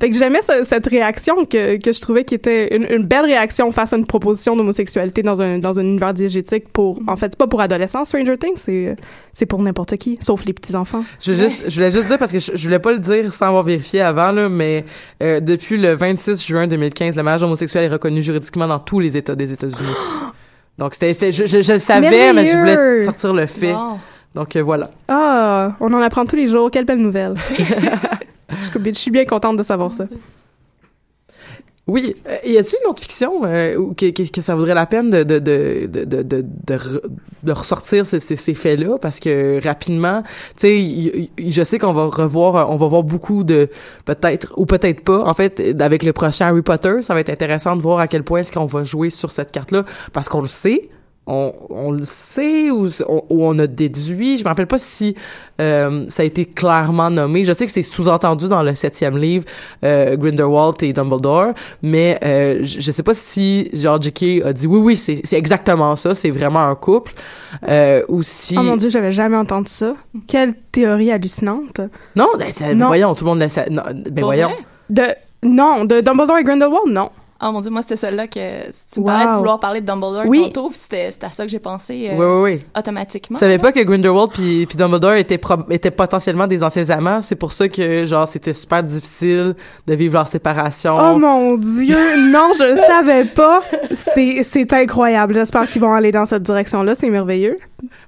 [0.00, 3.24] Fait que j'aimais ce- cette réaction que, que je trouvais qui était une, une belle
[3.24, 7.26] réaction face à une proposition d'homosexualité dans un, dans un univers diégétique pour, en fait,
[7.32, 8.96] c'est pas pour adolescents, Stranger Things, c'est,
[9.32, 11.04] c'est pour n'importe qui, sauf les petits-enfants.
[11.20, 13.32] Je, veux juste, je voulais juste dire, parce que je, je voulais pas le dire
[13.32, 14.84] sans avoir vérifié avant, là, mais
[15.22, 19.16] euh, depuis le 26 juin 2015, le mariage homosexuel est reconnu juridiquement dans tous les
[19.16, 19.76] États des États-Unis.
[20.78, 23.74] Donc, c'était, je, je, je le savais, mais je voulais sortir le fait.
[24.34, 24.90] Donc, euh, voilà.
[25.08, 26.70] Ah, on en apprend tous les jours.
[26.70, 27.34] Quelle belle nouvelle.
[28.50, 30.04] je, suis- bien contente de savoir ça.
[31.88, 35.38] Oui, euh, y a-t-il une autre fiction euh, que, ça vaudrait la peine de de
[35.38, 37.00] de de de, de, de re-
[37.44, 38.98] de ressortir ces, ces, faits-là?
[39.00, 40.24] Parce que rapidement,
[40.58, 43.70] tu sais, je sais qu'on va revoir, euh, on va voir beaucoup de
[44.04, 45.20] peut-être ou peut-être pas.
[45.24, 48.24] En fait, avec le prochain Harry Potter, ça va être intéressant de voir à quel
[48.24, 50.90] point est-ce qu'on va jouer sur cette carte-là parce qu'on le sait.
[51.28, 54.38] On, on le sait ou on, ou on a déduit.
[54.38, 55.16] Je me rappelle pas si
[55.60, 57.44] euh, ça a été clairement nommé.
[57.44, 59.44] Je sais que c'est sous-entendu dans le septième livre,
[59.82, 61.52] euh, Grindelwald et Dumbledore,
[61.82, 64.44] mais euh, je sais pas si genre J.K.
[64.44, 67.12] a dit oui oui c'est exactement ça, c'est vraiment un couple,
[67.68, 69.94] euh, ou si Oh mon dieu, j'avais jamais entendu ça.
[70.28, 71.80] Quelle théorie hallucinante.
[72.14, 72.86] non, ben, ben, Non.
[72.86, 73.68] voyons tout le monde le sait.
[73.68, 74.48] Non, ben voyons.
[74.48, 74.58] vrai?
[74.90, 75.02] De
[75.48, 77.10] non, de Dumbledore et Grindelwald, non.
[77.42, 80.24] Oh mon dieu, moi c'était celle-là que tu me parlais de vouloir parler de Dumbledore
[80.26, 80.44] Oui.
[80.44, 82.64] tantôt, puis c'était à ça que j'ai pensé euh, Oui oui oui.
[82.78, 83.34] automatiquement.
[83.34, 87.34] Tu savais pas que Grindelwald puis puis Dumbledore étaient étaient potentiellement des anciens amants, c'est
[87.36, 89.54] pour ça que genre c'était super difficile
[89.86, 90.94] de vivre leur séparation.
[90.98, 91.98] Oh mon dieu,
[92.30, 93.60] non, je le savais pas.
[93.94, 95.34] C'est c'est incroyable.
[95.34, 97.58] J'espère qu'ils vont aller dans cette direction-là, c'est merveilleux.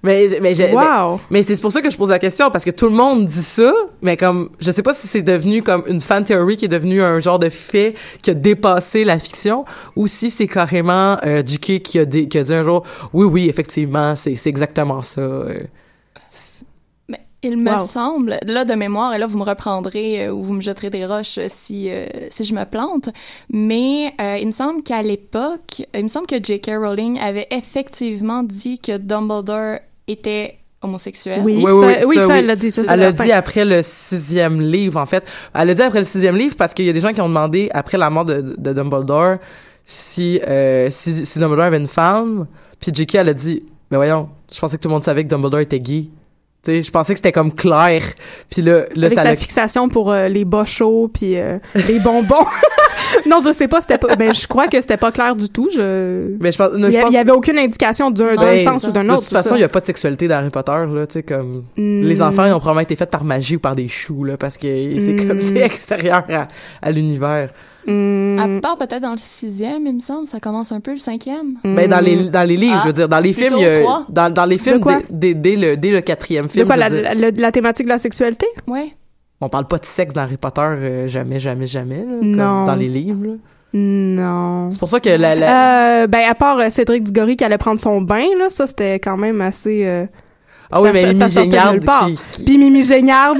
[0.03, 1.21] mais mais, j'ai- mais- Wow.
[1.31, 3.43] Mais c'est pour ça que je pose la question, parce que tout le monde dit
[3.43, 6.69] ça, mais comme, je sais pas si c'est devenu comme une fan theory qui est
[6.69, 9.65] devenu un genre de fait qui a dépassé la fiction,
[9.97, 13.27] ou si c'est carrément euh, JK qui a, dit- qui a dit un jour, oui,
[13.27, 15.21] oui, effectivement, c'est c'est exactement ça.
[15.21, 15.63] euh.
[17.09, 17.87] Mais il me Wow.
[17.87, 21.07] semble, là de mémoire, et là vous me reprendrez euh, ou vous me jetterez des
[21.07, 23.09] roches euh, si euh, si je me plante,
[23.51, 26.73] mais euh, il me semble qu'à l'époque, il me semble que J.K.
[26.79, 31.41] Rowling avait effectivement dit que Dumbledore était homosexuel.
[31.45, 32.39] Oui, Oui, ça, oui, oui, ça, ça, oui.
[32.41, 32.71] elle l'a dit.
[32.71, 33.25] Ça, Elle a certain.
[33.25, 35.25] dit après le sixième livre, en fait.
[35.55, 37.29] Elle a dit après le sixième livre parce qu'il y a des gens qui ont
[37.29, 39.37] demandé, après la mort de, de Dumbledore,
[39.85, 42.47] si, euh, si, si Dumbledore avait une femme.
[42.81, 43.15] Puis J.K.
[43.17, 45.81] elle a dit, mais voyons, je pensais que tout le monde savait que Dumbledore était
[45.81, 46.09] gay.
[46.65, 48.03] Tu sais, je pensais que c'était comme clair.
[48.51, 52.01] Puis là, là Avec ça sa fixation pour euh, les bas chauds puis euh, les
[52.01, 52.45] bonbons.
[53.29, 54.17] non, je sais pas, c'était pas.
[54.17, 55.69] Ben, je crois que c'était pas clair du tout.
[55.73, 56.37] Je.
[56.41, 58.89] Mais je pense, non, Il y, pense y avait aucune indication d'un Ben, sens ça.
[58.89, 59.21] ou d'un de autre.
[59.21, 61.65] toute façon, il y a pas de sexualité dans Harry Potter, là, tu sais, comme...
[61.77, 62.03] Hmm.
[62.03, 64.57] Les enfants, ils ont probablement été faits par magie ou par des choux, là, parce
[64.57, 65.29] que c'est Mm.
[65.29, 66.49] comme, c'est extérieur à,
[66.83, 67.51] à l'univers.
[67.91, 68.39] Hmm.
[68.39, 71.55] À part peut-être dans le sixième, il me semble, ça commence un peu le cinquième.
[71.65, 73.67] Ben, dans les, dans les livres, Ah, je veux dire, dans les films, il y
[73.67, 74.99] a, dans, dans les films, quoi?
[75.09, 77.31] dès, dès, dès le, dès le quatrième De film, quoi, je la, veux dire, la,
[77.31, 78.47] la thématique de la sexualité?
[78.67, 78.93] Ouais.
[79.41, 82.67] on parle pas de sexe dans Harry Potter, euh, jamais, jamais, jamais, là, comme Non.
[82.67, 83.33] dans les livres, là.
[83.73, 84.71] Non.
[84.71, 86.03] C'est pour ça que la, la...
[86.03, 88.99] Euh, ben, à part euh, Cédric Diggory qui allait prendre son bain, là, ça, c'était
[88.99, 89.87] quand même assez...
[89.87, 90.05] euh,
[90.71, 91.75] ah oui, ça- mais ça- Mimi Géniard
[92.33, 92.83] qui, Puis Mimi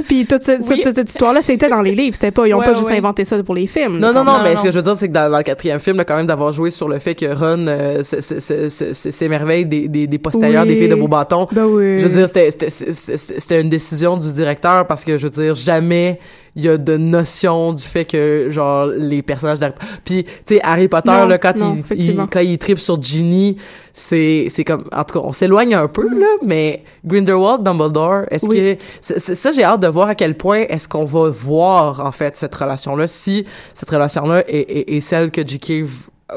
[0.07, 0.81] puis toute cette, Oui.
[0.83, 2.15] toute cette histoire-là, c'était dans les livres.
[2.15, 2.47] C'était pas...
[2.49, 2.97] Ils ont Ouais, pas juste ouais.
[2.99, 3.99] inventé ça pour les films.
[3.99, 4.61] Non, non, non, Non, mais non.
[4.61, 6.27] ce que je veux dire, c'est que dans, dans le quatrième film, là, quand même,
[6.27, 10.69] d'avoir joué sur le fait que Ron euh, s'émerveille des, des, des postérieurs, Oui.
[10.71, 11.47] des filles de beau bâton.
[11.53, 11.99] Ben oui.
[12.01, 15.31] Je veux dire, c'était- c'était c'était- c'était une décision du directeur parce que, je veux
[15.31, 16.19] dire, jamais
[16.59, 20.61] il y a de notion du fait que, genre, les personnages d'Harry Puis, tu sais,
[20.65, 23.59] Harry Potter, Non, là, quand, non, il, quand il tripe sur Ginny,
[23.93, 24.85] c'est c'est comme...
[24.93, 28.45] En tout cas, on s'éloigne un peu, là, mais Grindelwald, Dumbledore, est-ce.
[28.47, 28.77] Oui.
[28.77, 29.19] que...
[29.21, 32.57] ça, j'ai hâte de voir à quel point est-ce qu'on va voir, en fait, cette
[32.57, 35.85] relation-là, si cette relation-là est, est, est celle que J.K.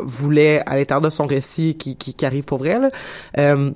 [0.04, 2.92] voulait à l'intérieur de son récit qui, qui, qui arrive pour vrai, là.
[3.40, 3.72] Euh,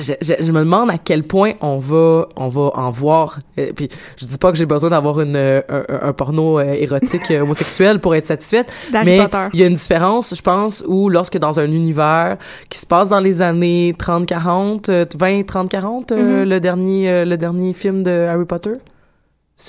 [0.00, 3.72] je, je, je me demande à quel point on va on va en voir et
[3.72, 7.30] puis je dis pas que j'ai besoin d'avoir une euh, un, un- porno euh, érotique
[7.30, 8.68] euh, homosexuel pour être satisfaite
[9.04, 9.18] mais
[9.54, 12.36] il y a une différence je pense où lorsque dans un univers
[12.68, 16.48] qui se passe dans les années 30 40 euh, 20 30 40 euh, Mhm.
[16.48, 18.72] le dernier euh, le dernier film de Harry Potter?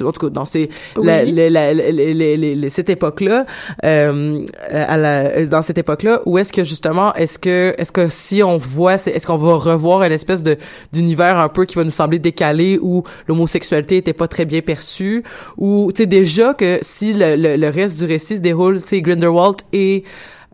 [0.01, 1.05] en tout cas dans ces oui.
[1.05, 3.45] la, la, la, cette époque là
[3.83, 4.39] euh,
[4.71, 8.07] euh, à euh, dans cette époque là où est-ce que justement est-ce que est-ce que
[8.09, 10.57] si on voit est-ce qu'on va revoir une espèce de
[10.93, 15.23] d'univers un peu qui va nous sembler décalé où l'homosexualité était pas très bien perçue
[15.57, 18.89] ou tu sais déjà que si le, le, le, reste du récit se déroule tu
[18.89, 20.03] sais Grindelwald et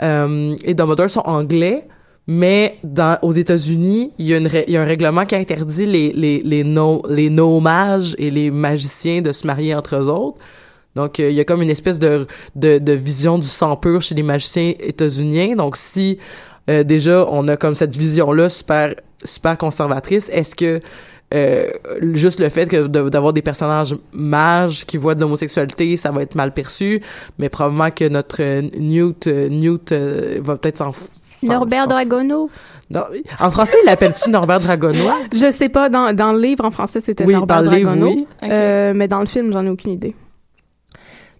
[0.01, 1.87] euh, et Dumbledore sont anglais
[2.27, 6.41] mais dans, aux États-Unis, il y, a y a un règlement qui interdit les, les,
[6.43, 10.37] les, no, les no-mages et les magiciens de se marier entre eux autres.
[10.95, 14.01] Donc, euh, il y a comme une espèce de, de, de vision du sang pur
[14.01, 15.55] chez les magiciens états-uniens.
[15.55, 16.17] Donc, si
[16.69, 20.79] euh, déjà on a comme cette vision-là super, super conservatrice, est-ce que
[21.33, 21.69] euh,
[22.13, 26.53] juste le fait d'avoir des personnages mages qui voient de l'homosexualité, ça va être mal
[26.53, 27.01] perçu,
[27.37, 29.91] mais probablement que notre euh, Newt, euh, Newt
[30.41, 30.91] va peut-être s'en-
[31.47, 32.49] Norbert Dragono.
[32.89, 33.01] non,
[33.39, 35.17] en français, il l'appelle-tu Norbert Dragonois?
[35.33, 37.89] Je sais pas, dans, dans le livre en français, c'était Oui, Norbert dans le livre,
[37.95, 38.11] Dragono.
[38.13, 38.27] oui.
[38.43, 38.49] Ok.
[38.51, 40.15] Euh, mais dans le film, j'en ai aucune idée.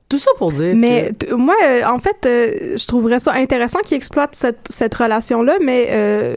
[0.08, 3.80] Tout ça pour dire Mais que- moi, euh, en fait, euh, je trouverais ça intéressant
[3.80, 6.36] qu'ils exploitent cette, cette relation-là, mais euh,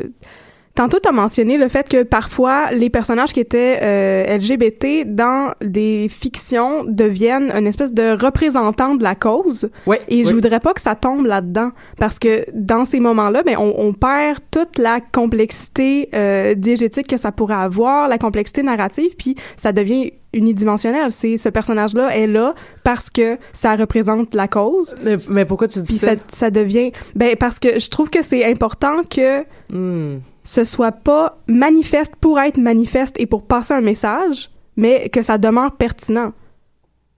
[0.79, 5.53] tantôt, tu as mentionné le fait que parfois, les personnages qui étaient euh, LGBT dans
[5.61, 9.71] des fictions deviennent une espèce de représentant de la cause.
[9.89, 13.57] Ouais, Et je voudrais pas que ça tombe là-dedans, parce que dans ces moments-là, ben,
[13.59, 19.17] on, on perd toute la complexité euh, diégétique que ça pourrait avoir, la complexité narrative,
[19.19, 21.11] puis ça devient unidimensionnel.
[21.13, 22.55] C'est ce personnage-là est là
[22.85, 24.95] parce que ça représente la cause.
[25.03, 26.13] Mais, mais pourquoi tu dis Puis ça?
[26.13, 30.21] ça, ça devient ben parce que je trouve que c'est important que Hmm.
[30.45, 35.37] ce soit pas manifeste pour être manifeste et pour passer un message, mais que ça
[35.39, 36.33] demeure pertinent.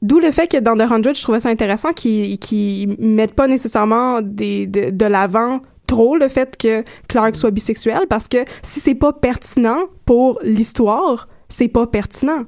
[0.02, 3.46] D'où le fait que dans The Hundred, je trouvais ça intéressant qu'ils qu'ils mettent pas
[3.48, 8.80] nécessairement des, de, de l'avant trop le fait que Clark soit bisexuel, parce que si
[8.80, 12.44] c'est pas pertinent pour l'histoire, c'est pas pertinent.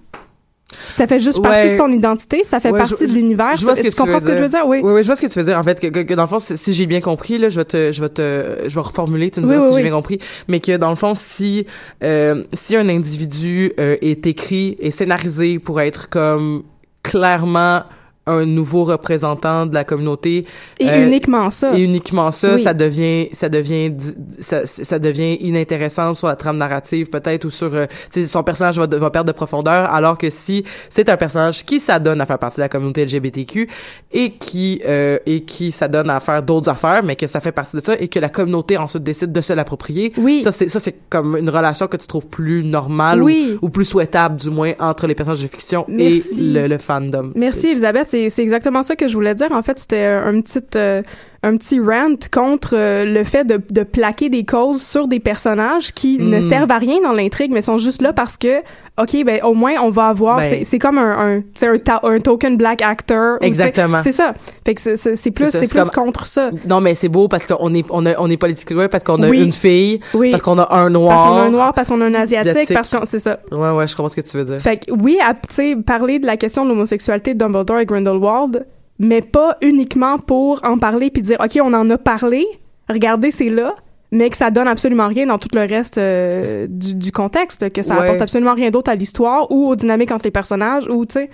[0.88, 1.70] Ça fait juste partie Ouais.
[1.70, 3.54] de son identité, ça fait Ouais, partie je- de l'univers.
[3.56, 4.66] je vois ce que tu tu comprends veux ce que je veux dire?
[4.66, 4.80] Oui.
[4.82, 5.58] Oui, oui, je vois ce que tu veux dire.
[5.58, 7.64] En fait, que, que, que dans le fond, si, j'ai bien compris, là, je vais
[7.64, 10.18] te, je vais te, je vais reformuler, tu me Oui, si j'ai bien compris.
[10.48, 11.66] Mais que dans le fond, si,
[12.02, 16.62] euh, si un individu euh, est écrit et scénarisé pour être comme
[17.02, 17.82] clairement
[18.26, 20.44] un nouveau représentant de la communauté
[20.78, 21.76] Et Euh, uniquement ça.
[21.76, 22.62] et uniquement ça, Oui.
[22.62, 23.92] ça devient, ça devient,
[24.38, 27.86] ça, ça devient inintéressant sur la trame narrative peut-être ou sur, euh,
[28.26, 32.20] son personnage va, va perdre de profondeur, alors que si c'est un personnage qui s'adonne
[32.20, 33.68] à faire partie de la communauté LGBTQ
[34.12, 37.76] et qui euh, et qui s'adonne à faire d'autres affaires, mais que ça fait partie
[37.76, 40.42] de ça et que la communauté ensuite décide de se l'approprier, Oui.
[40.42, 43.58] ça c'est ça c'est comme une relation que tu trouves plus normale Oui.
[43.62, 46.38] ou, ou plus souhaitable du moins entre les personnages de fiction Merci.
[46.38, 47.32] et le, le fandom.
[47.34, 49.52] Merci Elisabeth, c'est exactement ça que je voulais dire.
[49.52, 51.02] En fait, c'était un petit euh,
[51.44, 55.92] un petit rant contre euh, le fait de, de plaquer des causes sur des personnages
[55.92, 56.42] qui ne Mm.
[56.42, 58.60] servent à rien dans l'intrigue, mais sont juste là parce que
[59.00, 60.36] ok, ben au moins on va avoir.
[60.36, 63.38] Ben- c'est comme un un, un, un token black actor.
[63.40, 63.98] Exactement.
[64.04, 64.34] C'est ça.
[64.64, 66.50] Fait que c'est- plus C'est plus comme- contre ça.
[66.68, 69.28] Non, mais c'est beau parce qu'on est, on, a, on est correct parce qu'on a
[69.28, 69.42] Oui.
[69.42, 70.30] une fille, Oui.
[70.30, 71.16] parce qu'on a un noir.
[71.16, 72.76] Parce qu'on a un noir, parce qu'on a un asiatique, Asiatique.
[72.76, 73.40] parce qu'on c'est ça.
[73.50, 74.60] Ouais, ouais, je comprends ce que tu veux dire.
[74.60, 75.18] Fait que oui,
[75.48, 78.66] tu sais, parler de la question de l'homosexualité de Dumbledore et Grindelwald,
[79.02, 82.46] mais pas uniquement pour en parler puis dire OK, on en a parlé,
[82.88, 83.74] regardez, c'est là,
[84.12, 87.82] mais que ça donne absolument rien dans tout le reste euh, du, du contexte, que
[87.82, 88.04] ça Ouais.
[88.04, 91.30] apporte absolument rien d'autre à l'histoire ou aux dynamiques entre les personnages ou tu sais,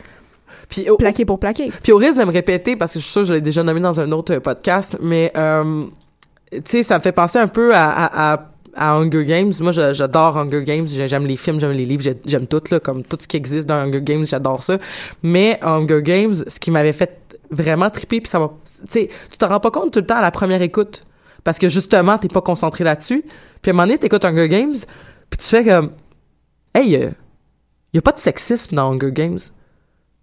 [0.68, 1.70] Puis, au, plaqué pour plaquer.
[1.82, 3.62] puis au risque de me répéter, parce que je suis sûre que je l'ai déjà
[3.62, 5.84] nommé dans un autre euh, podcast, mais, euh,
[6.52, 8.48] tu sais, ça me fait penser un peu à, à, à
[8.80, 9.50] à Hunger Games.
[9.60, 10.86] Moi, j'adore Hunger Games.
[10.86, 13.36] J'ai- J'aime les films, j'aime les livres, j'ai- j'aime tout, là, comme tout ce qui
[13.36, 14.78] existe dans Hunger Games, j'adore ça.
[15.24, 18.50] Mais Hunger Games, ce qui m'avait fait vraiment triper, puis ça m'a...
[18.86, 21.04] Tu sais, tu t'en rends pas compte tout le temps à la première écoute.
[21.44, 23.24] Parce que justement, t'es pas concentré là-dessus.
[23.62, 24.76] Puis à un moment donné, t'écoutes Hunger Games,
[25.30, 25.92] puis tu fais comme...
[26.74, 29.38] Hey, il y a pas de sexisme dans Hunger Games.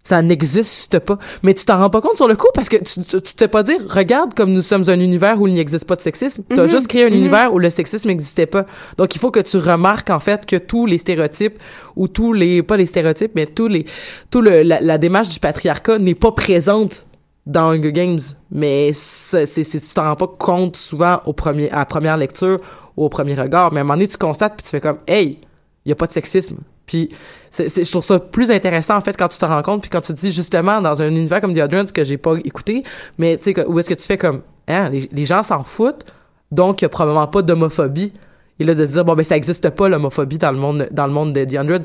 [0.04, 1.18] Ça n'existe pas.
[1.42, 3.48] Mais tu t'en rends pas compte sur le coup parce que tu, tu, tu t'es
[3.48, 6.44] pas dire, regarde comme nous sommes un univers où il n'existe pas de sexisme.
[6.48, 7.16] T'as Mhm, juste créé un mhm.
[7.16, 8.66] univers où le sexisme n'existait pas.
[8.98, 11.58] Donc il faut que tu remarques en fait que tous les stéréotypes
[11.96, 13.84] ou tous les, pas les stéréotypes, mais tous les,
[14.30, 17.04] tout le, la, la démarche du patriarcat n'est pas présente
[17.46, 18.20] dans Hunger Games.
[18.50, 22.60] Mais c'est, tu t'en rends pas compte souvent au premier, à la première lecture
[22.96, 23.72] ou au premier regard.
[23.72, 25.38] Mais à un moment donné, tu constates puis tu fais comme, hey,
[25.84, 26.58] il y a pas de sexisme.
[26.86, 27.10] Puis
[27.58, 30.14] je trouve ça plus intéressant en fait quand tu te rends compte puis quand tu
[30.14, 32.84] te dis justement dans un univers comme The Hundred que j'ai pas écouté,
[33.18, 36.04] mais tu sais où est-ce que tu fais comme hein, les, les gens s'en foutent,
[36.52, 38.12] donc il y a probablement pas d'homophobie.
[38.58, 41.06] Et là de se dire bon ben ça existe pas l'homophobie dans le monde dans
[41.06, 41.84] le monde de The Hundred.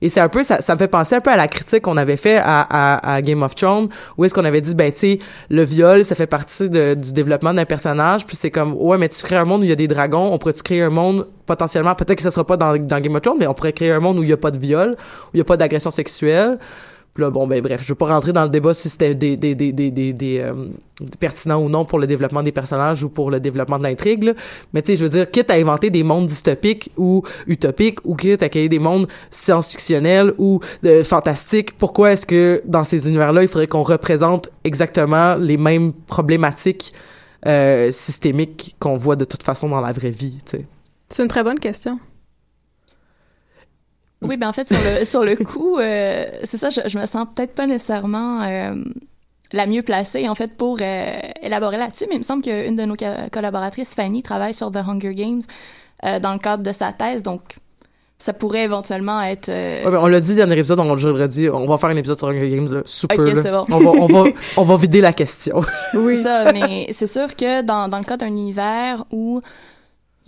[0.00, 1.96] Et c'est un peu ça, ça me fait penser un peu à la critique qu'on
[1.96, 4.98] avait fait à, à, à Game of Thrones où est-ce qu'on avait dit ben tu
[4.98, 5.18] sais
[5.50, 9.08] le viol ça fait partie de- du développement d'un personnage puis c'est comme ouais mais
[9.08, 10.90] tu crées un monde où il y a des dragons on pourrait tu créer un
[10.90, 13.72] monde potentiellement peut-être que ça sera pas dans, dans Game of Thrones mais on pourrait
[13.72, 15.56] créer un monde où il y a pas de viol où il y a pas
[15.56, 16.58] d'agression sexuelle
[17.18, 20.52] puis là, bon, ben bref, je veux pas rentrer dans le débat si c'était euh,
[21.18, 24.32] pertinent ou non pour le développement des personnages ou pour le développement de l'intrigue.
[24.72, 28.14] Mais tu sais, je veux dire, quitte à inventer des mondes dystopiques ou utopiques ou
[28.14, 33.42] quitte à créer des mondes science-fictionnels ou euh, fantastiques, pourquoi est-ce que dans ces univers-là,
[33.42, 36.92] il faudrait qu'on représente exactement les mêmes problématiques
[37.46, 40.38] euh, systémiques qu'on voit de toute façon dans la vraie vie.
[41.08, 41.98] C'est une très bonne question.
[44.22, 47.06] Oui, ben en fait, sur le, sur le coup, euh, c'est ça, je, je me
[47.06, 48.74] sens peut-être pas nécessairement euh,
[49.52, 52.84] la mieux placée, en fait, pour euh, élaborer là-dessus, mais il me semble qu'une de
[52.84, 55.42] nos co- collaboratrices, Fanny, travaille sur The Hunger Games
[56.04, 57.56] euh, dans le cadre de sa thèse, donc
[58.20, 59.48] ça pourrait éventuellement être...
[59.48, 61.78] euh, Ouais, ben, on l'a dit dans le dernier épisode, on, le redis, on va
[61.78, 63.20] faire un épisode sur Hunger Games, là, super.
[63.20, 63.64] Ok, c'est bon.
[63.70, 65.62] On va, on va, on va vider la question.
[65.92, 69.40] C'est ça, mais c'est sûr que dans, dans le cas d'un univers où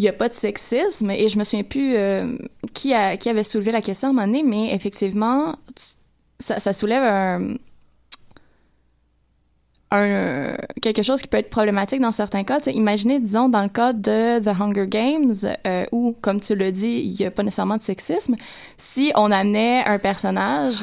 [0.01, 2.35] il n'y a pas de sexisme, et je me souviens plus euh,
[2.73, 5.57] qui, a, qui avait soulevé la question à un moment donné, mais effectivement,
[6.39, 7.03] ça, soulève
[9.91, 12.61] un, quelque chose qui peut être problématique dans certains cas.
[12.61, 15.35] Tu sais, imaginez, disons, dans le cas de The Hunger Games,
[15.67, 18.37] euh, où, comme tu l'as dit, il n'y a pas nécessairement de sexisme,
[18.79, 20.83] si on amenait un personnage...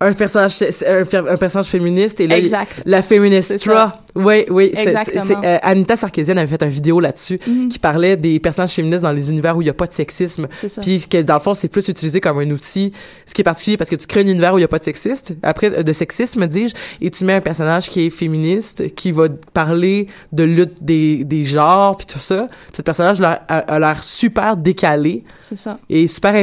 [0.00, 2.82] un personnage, un, un personnage féministe et là, Exact.
[2.84, 4.00] la féministra.
[4.14, 4.70] Oui, oui.
[4.74, 5.42] c'est- Exactement.
[5.44, 7.68] euh, Anita Sarkeesian avait fait une vidéo là-dessus Mhm.
[7.68, 10.48] qui parlait des personnages féministes dans les univers où il n'y a pas de sexisme.
[10.82, 12.92] Puis que dans le fond, c'est plus utilisé comme un outil,
[13.26, 14.78] ce qui est particulier parce que tu crées un univers où il n'y a pas
[14.78, 18.94] de sexiste, après euh, de sexisme, dis-je, et tu mets un personnage qui est féministe,
[18.94, 22.46] qui va parler de lutte des, des genres puis tout ça.
[22.48, 25.78] Puis ce personnage a, a l'air super décalé C'est ça.
[25.90, 26.34] et super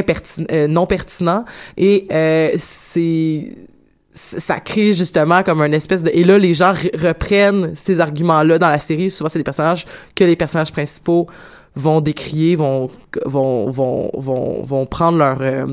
[0.52, 1.44] euh, non pertinent
[1.76, 3.48] et euh, c'est
[4.14, 8.42] ça crée justement comme un espèce de et là les gens re- reprennent ces arguments
[8.44, 9.10] là dans la série.
[9.10, 11.26] Souvent c'est des personnages que les personnages principaux
[11.76, 12.88] vont décrier vont
[13.26, 15.66] vont vont vont, vont prendre leur, euh,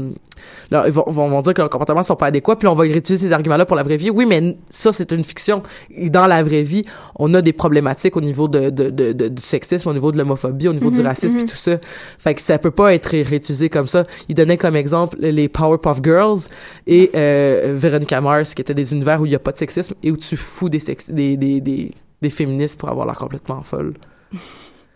[0.72, 3.28] leur vont, vont vont dire que leurs comportements sont pas adéquats puis on va réutiliser
[3.28, 5.62] ces arguments là pour la vraie vie oui mais ça c'est une fiction
[5.96, 6.84] et dans la vraie vie
[7.20, 10.18] on a des problématiques au niveau de, de, de, de- du sexisme au niveau de
[10.18, 11.44] l'homophobie au niveau du Mhm, racisme mhm.
[11.46, 11.78] puis tout ça
[12.18, 14.06] fait que ça peut pas être ré- réutilisé comme ça.
[14.28, 16.40] Il donnait comme exemple les Powerpuff Girls
[16.88, 19.94] et euh, Veronica Mars, qui étaient des univers où il y a pas de sexisme
[20.04, 21.92] et où tu fous des, sex- des, des, des,
[22.22, 23.94] des féministes pour avoir l'air complètement folle.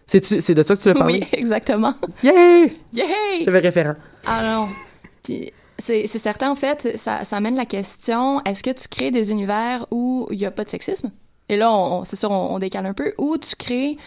[0.07, 1.19] C'est de ça que tu l'as parlé?
[1.21, 1.93] Oui, exactement.
[2.23, 2.65] Yeah!
[2.93, 3.43] Yay!
[3.43, 3.95] J'avais référent.
[4.27, 4.67] Non.
[5.23, 9.11] Puis c'est c'est certain, en fait, ça, ça amène la question, est-ce que tu crées
[9.11, 11.11] des univers où il n'y a pas de sexisme?
[11.49, 13.13] Et là, on, on- c'est sûr, on, on décale un peu.
[13.17, 13.97] Ou tu crées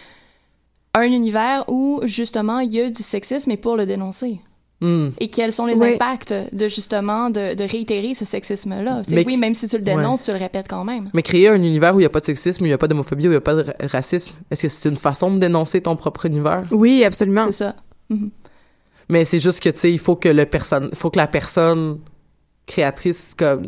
[0.93, 4.39] un univers où, justement, il y a du sexisme et pour le dénoncer.
[4.81, 5.09] Hmm.
[5.19, 5.93] Et quels sont les Oui.
[5.95, 9.01] impacts de, justement, de, de réitérer ce sexisme-là?
[9.03, 11.09] Tu sais, Mais oui, même si tu le dénonces, tu le répètes quand même.
[11.13, 12.77] Mais créer un univers où il y a pas de sexisme, où il y a
[12.77, 15.31] pas d'homophobie, où il y a pas de ra- racisme, est-ce que c'est une façon
[15.33, 16.63] de dénoncer ton propre univers?
[16.71, 17.45] Oui, absolument.
[17.47, 17.75] C'est ça.
[18.09, 18.31] Mhm.
[19.09, 21.99] Mais c'est juste que, tu sais, il faut que le personne, faut que la personne
[22.65, 23.67] créatrice, comme,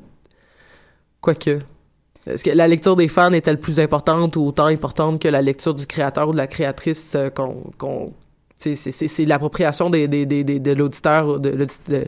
[1.20, 1.60] quoique.
[2.28, 5.74] Est-ce que la lecture des fans est-elle plus importante ou autant importante que la lecture
[5.74, 8.14] du créateur ou de la créatrice euh, qu'on,
[8.62, 12.06] c'est, c'est, c'est l'appropriation des, des, des, des- de l'auditeur, de, de, de-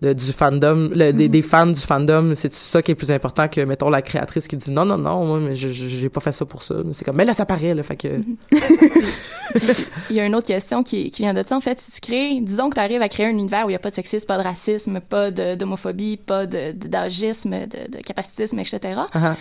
[0.00, 3.46] de- du fandom, le- des, des fans du fandom, c'est ça qui est plus important
[3.48, 6.44] que, mettons, la créatrice qui dit non, non, non, moi, mais j'ai pas fait ça
[6.44, 6.74] pour ça.
[6.92, 8.08] C'est comme, mais là, ça paraît, là, fait que,
[10.10, 11.56] Il y a une autre question qui, qui vient de ça.
[11.56, 13.72] En fait, si tu crées, disons que tu arrives à créer un univers où il
[13.72, 18.58] n'y a pas de sexisme, pas de racisme, pas d'homophobie, pas d'agisme, de, de capacitisme,
[18.58, 19.00] etc.
[19.12, 19.36] Ah,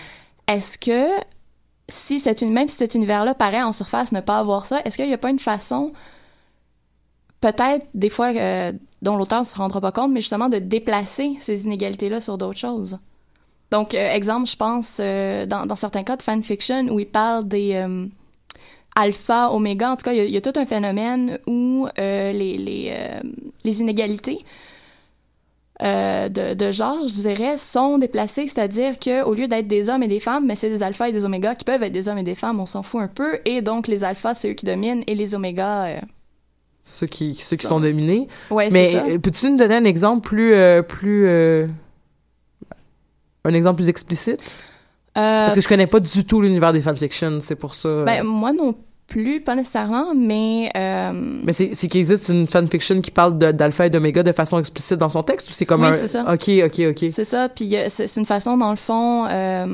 [0.47, 1.07] Est-ce que,
[1.87, 4.97] si cet, uni- même si cet univers-là paraît en surface ne pas avoir ça, est-ce
[4.97, 5.93] qu'il n'y a pas une façon,
[7.41, 8.71] peut-être des fois euh,
[9.01, 12.59] dont l'auteur ne se rendra pas compte, mais justement de déplacer ces inégalités-là sur d'autres
[12.59, 12.99] choses?
[13.71, 17.47] Donc, euh, exemple, je pense, euh, dans, dans certains cas de fanfiction où il parle
[17.47, 18.05] des euh,
[18.95, 22.91] alpha, oméga, en tout cas, il y a- tout un phénomène où euh, les, les,
[22.93, 23.21] euh,
[23.63, 24.39] les inégalités
[25.79, 30.07] de, de genre, je dirais, sont déplacées, c'est-à-dire que au lieu d'être des hommes et
[30.07, 32.23] des femmes, mais c'est des alphas et des omégas qui peuvent être des hommes et
[32.23, 35.03] des femmes, on s'en fout un peu, et donc les alphas, c'est eux qui dominent,
[35.07, 36.01] et les omégas,
[36.83, 38.27] ceux qui, ceux qui sont dominés.
[38.49, 39.05] ouais, c'est Mais ça.
[39.07, 41.67] euh, peux-tu nous donner un exemple plus, euh, plus, euh,
[43.45, 44.39] un exemple plus explicite?
[45.17, 47.89] Euh, Parce que je connais pas du tout l'univers des fanfictions, c'est pour ça.
[47.89, 48.03] euh.
[48.05, 48.75] ben, moi non
[49.07, 50.71] plus, pas nécessairement, mais...
[50.77, 54.57] euh, mais c'est, c'est qu'il existe une fanfiction qui parle d'alpha et d'oméga de façon
[54.57, 55.93] explicite dans son texte ou c'est comme Oui, un.
[55.93, 56.21] c'est ça.
[56.33, 57.05] Ok, ok, ok.
[57.11, 59.65] C'est ça, puis c'est une façon, dans le fond, euh,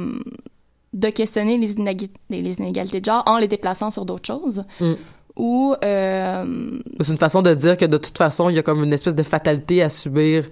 [0.93, 4.63] de questionner les, inégalités, les inégalités de genre en les déplaçant sur d'autres choses.
[4.81, 4.93] Mm.
[5.37, 8.83] Ou, euh, C'est une façon de dire que de toute façon, il y a comme
[8.83, 10.45] une espèce de fatalité à subir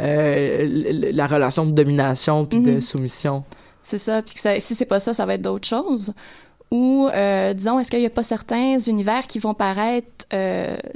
[0.00, 2.80] euh, la relation de domination puis de Mhm.
[2.80, 3.44] soumission.
[3.82, 6.12] c'est ça, puis que ça- si c'est pas ça, ça va être d'autres choses.
[6.70, 10.26] Ou, euh, disons, est-ce qu'il y a pas certains univers qui vont paraître,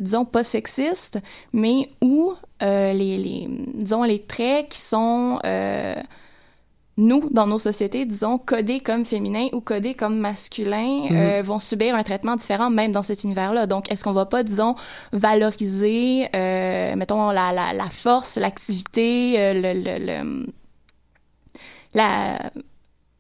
[0.00, 1.18] disons, pas sexistes,
[1.52, 2.32] mais où
[2.62, 5.38] les, les, disons, les traits qui sont,
[6.98, 11.16] nous, dans nos sociétés, disons, codés comme féminins ou codés comme masculins, Mhm.
[11.16, 13.66] euh, vont subir un traitement différent même dans cet univers-là.
[13.66, 14.74] Donc, est-ce qu'on va pas, disons,
[15.12, 20.46] valoriser, euh, mettons, la, la, la force, l'activité, euh, le, le, le-
[21.94, 22.50] la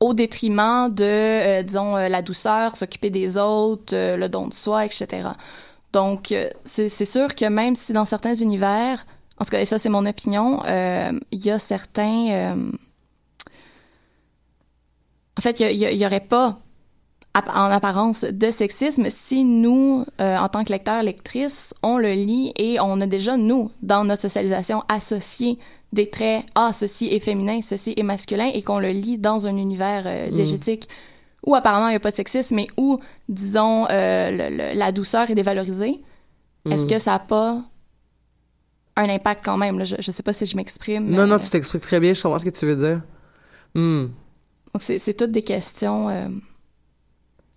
[0.00, 4.84] au détriment de, euh, disons, euh, la douceur, s'occuper des autres, le don de soi,
[4.84, 5.30] etc.
[5.92, 9.06] Donc, c'est c'est sûr que même si dans certains univers,
[9.38, 12.56] en tout cas, et ça c'est mon opinion, euh, il y a certains...
[15.36, 16.58] euh, en fait, il y, a- il y aurait pas,
[17.34, 22.52] en apparence, de sexisme si nous, euh, en tant que lecteurs, lectrices, on le lit
[22.56, 25.58] et on a déjà, nous, dans notre socialisation, associé
[25.92, 29.56] des traits «Ah, ceci est féminin, ceci est masculin» et qu'on le lit dans un
[29.56, 30.88] univers euh, diégétique
[31.46, 34.90] où apparemment il n'y a pas de sexisme, mais où, disons, euh, le- le- la
[34.90, 36.00] douceur est dévalorisée,
[36.70, 36.88] est-ce Mm.
[36.88, 37.62] que ça n'a pas
[38.96, 39.78] un impact quand même?
[39.78, 39.84] là?
[39.84, 41.08] Je ne sais pas si je m'exprime.
[41.08, 43.02] Non, non, mais- tu t'expliques très bien, je comprends ce que tu veux dire.
[43.74, 44.06] Hmm.
[44.76, 46.10] Donc, c'est c'est toutes des questions...
[46.10, 46.28] euh,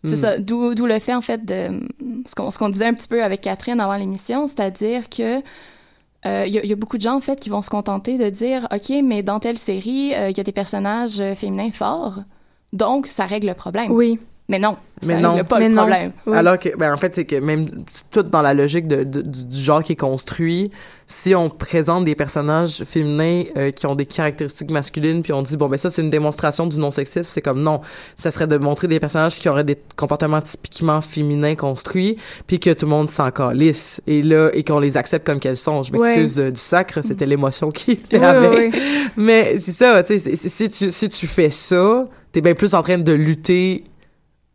[0.06, 0.16] C'est Hmm.
[0.16, 1.82] ça, d'où d'où le fait, en fait, de
[2.26, 5.40] ce qu'on ce qu'on disait un petit peu avec Catherine avant l'émission, c'est-à-dire que
[6.26, 7.70] euh, il y, a- il y a beaucoup de gens, en fait, qui vont se
[7.70, 11.72] contenter de dire «OK, mais dans telle série, euh, il y a des personnages féminins
[11.72, 12.20] forts,
[12.72, 13.92] donc ça règle le problème.
[13.92, 14.18] Oui.
[14.50, 15.44] Mais non, ça Mais règle non.
[15.46, 15.82] pas Mais le non.
[15.84, 16.12] problème.
[16.26, 16.36] Oui.
[16.36, 17.68] Alors que, ben, en fait, c'est que même
[18.12, 20.72] tout dans la logique de, de- du, genre qui est construit,
[21.06, 25.56] si on présente des personnages féminins euh, qui ont des caractéristiques masculines, puis on dit,
[25.56, 27.82] bon, ben ça, c'est une démonstration du non-sexisme, c'est comme non.
[28.18, 32.72] Ça serait de montrer des personnages qui auraient des comportements typiquement féminins construits, puis que
[32.72, 34.02] tout le monde s'en calisse.
[34.08, 35.84] Et là, et qu'on les accepte comme qu'elles sont.
[35.84, 38.48] Je m'excuse du sacre, c'était l'émotion qui Oui, avait.
[38.50, 38.80] oui, oui.
[39.16, 42.82] Mais c'est ça, tu sais, si tu, si tu fais ça, t'es bien plus en
[42.82, 43.84] train de lutter,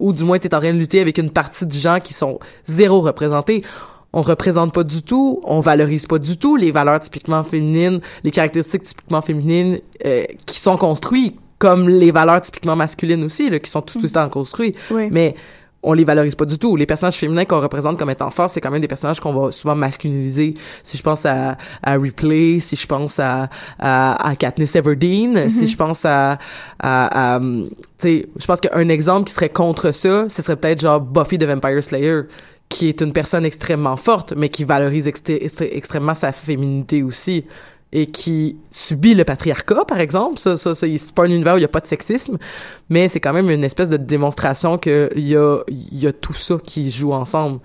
[0.04, 2.38] ou du moins t'es en train de lutter avec une partie de gens qui sont
[2.66, 3.64] zéro représentés.
[4.12, 8.30] On représente pas du tout, on valorise pas du tout les valeurs typiquement féminines, les
[8.30, 13.70] caractéristiques typiquement féminines euh, qui sont construites, comme les valeurs typiquement masculines aussi, là, qui
[13.70, 14.76] sont tout, tout le temps construites.
[14.90, 15.08] Oui.
[15.10, 15.34] Mais
[15.84, 16.76] on les valorise pas du tout.
[16.76, 19.52] Les personnages féminins qu'on représente comme étant forts, c'est quand même des personnages qu'on va
[19.52, 20.54] souvent masculiniser.
[20.82, 25.66] Si je pense à, à Ripley, si je pense à, à, à Katniss Everdeen, si
[25.66, 26.38] je pense à,
[26.80, 27.68] à, à, hum,
[27.98, 31.38] tu sais, je pense qu'un exemple qui serait contre ça, ce serait peut-être genre Buffy
[31.38, 32.22] the Vampire Slayer,
[32.68, 37.44] qui est une personne extrêmement forte, mais qui valorise extré- extré- extrêmement sa féminité aussi
[37.94, 40.38] et qui subit le patriarcat, par exemple.
[40.38, 42.36] Ça, ça, ça c'est pas un univers où il y a pas de sexisme,
[42.90, 46.34] mais c'est quand même une espèce de démonstration que il y a, y a tout
[46.34, 47.60] ça qui joue ensemble.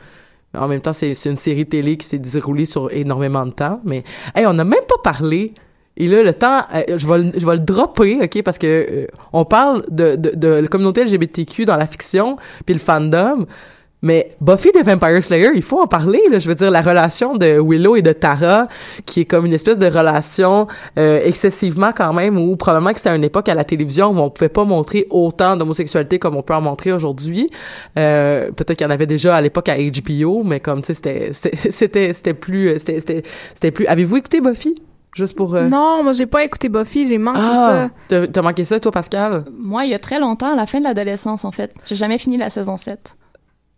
[0.55, 4.03] En même temps, c'est une série télé qui s'est déroulée sur énormément de temps, mais
[4.36, 5.53] hey, on n'a même pas parlé.
[5.97, 9.07] Et là, le temps, euh, je vais, je vais le dropper, ok, parce que euh,
[9.34, 13.45] on parle de, de, de la communauté LGBTQ dans la fiction, puis le fandom.
[14.02, 16.22] Mais Buffy the Vampire Slayer, il faut en parler.
[16.32, 16.39] Là.
[16.39, 18.68] Je veux dire, la relation de Willow et de Tara,
[19.06, 23.10] qui est comme une espèce de relation euh, excessivement quand même, où probablement que c'était
[23.10, 26.43] à une époque à la télévision où on pouvait pas montrer autant d'homosexualité comme on
[26.43, 27.50] peut en montrer aujourd'hui.
[27.97, 31.32] Euh, Peut-être qu'il y en avait déjà à l'époque à HBO, mais comme tu sais,
[31.34, 33.24] c'était c'était plus c'était c'était
[33.54, 33.86] c'était plus.
[33.88, 34.76] Avez-vous écouté Buffy?
[35.16, 35.56] Juste pour.
[35.56, 37.89] euh, Non, moi j'ai pas écouté Buffy, j'ai manqué Ah, ça.
[38.08, 39.43] t'as t'as manqué ça, toi, Pascal?
[39.60, 41.74] Moi, il y a très longtemps, à la fin de l'adolescence, en fait.
[41.86, 43.16] J'ai jamais fini la saison 7.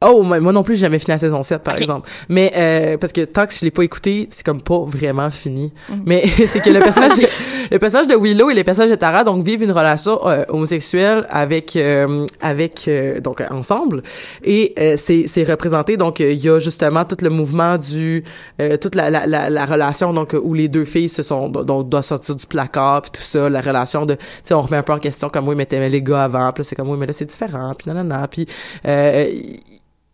[0.04, 2.10] Oh, moi, moi non plus, j'ai jamais fini la saison 7, par exemple.
[2.28, 5.72] Mais, euh, parce que tant que je l'ai pas écouté, c'est comme pas vraiment fini.
[5.90, 6.04] Mhm.
[6.06, 7.18] Mais c'est que le personnage,
[7.72, 11.28] le personnage de Willow et le personnage de Tara, donc, vivent une relation euh, homosexuelle
[11.30, 14.02] avec, euh, avec, euh, donc, ensemble.
[14.44, 18.24] Et euh, c'est, c'est représenté, donc, il y a justement tout le mouvement du,
[18.60, 21.90] euh, toute la, la, la, la relation, donc, où les deux filles se sont, donc,
[21.90, 24.84] doivent sortir du placard, puis tout ça, la relation de, tu sais, on remet un
[24.84, 26.98] peu en question comme, oui, mais t'aimais les gars avant, puis là, c'est comme, oui,
[27.00, 28.48] mais là, c'est différent, puis nanana, puis,
[28.88, 29.26] euh,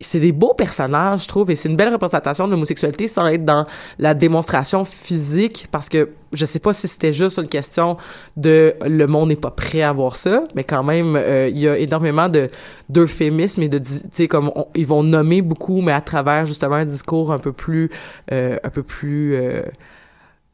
[0.00, 3.44] c'est des beaux personnages, je trouve, et c'est une belle représentation de l'homosexualité sans être
[3.44, 3.66] dans
[3.98, 7.96] la démonstration physique, parce que je sais pas si c'était juste une question
[8.36, 11.68] de le monde n'est pas prêt à voir ça, mais quand même, euh, il y
[11.68, 12.48] a énormément de
[12.88, 16.84] d'euphémismes et de, tu sais, comme ils vont nommer beaucoup, mais à travers justement un
[16.84, 17.90] discours un peu plus,
[18.32, 19.62] euh, un peu plus euh,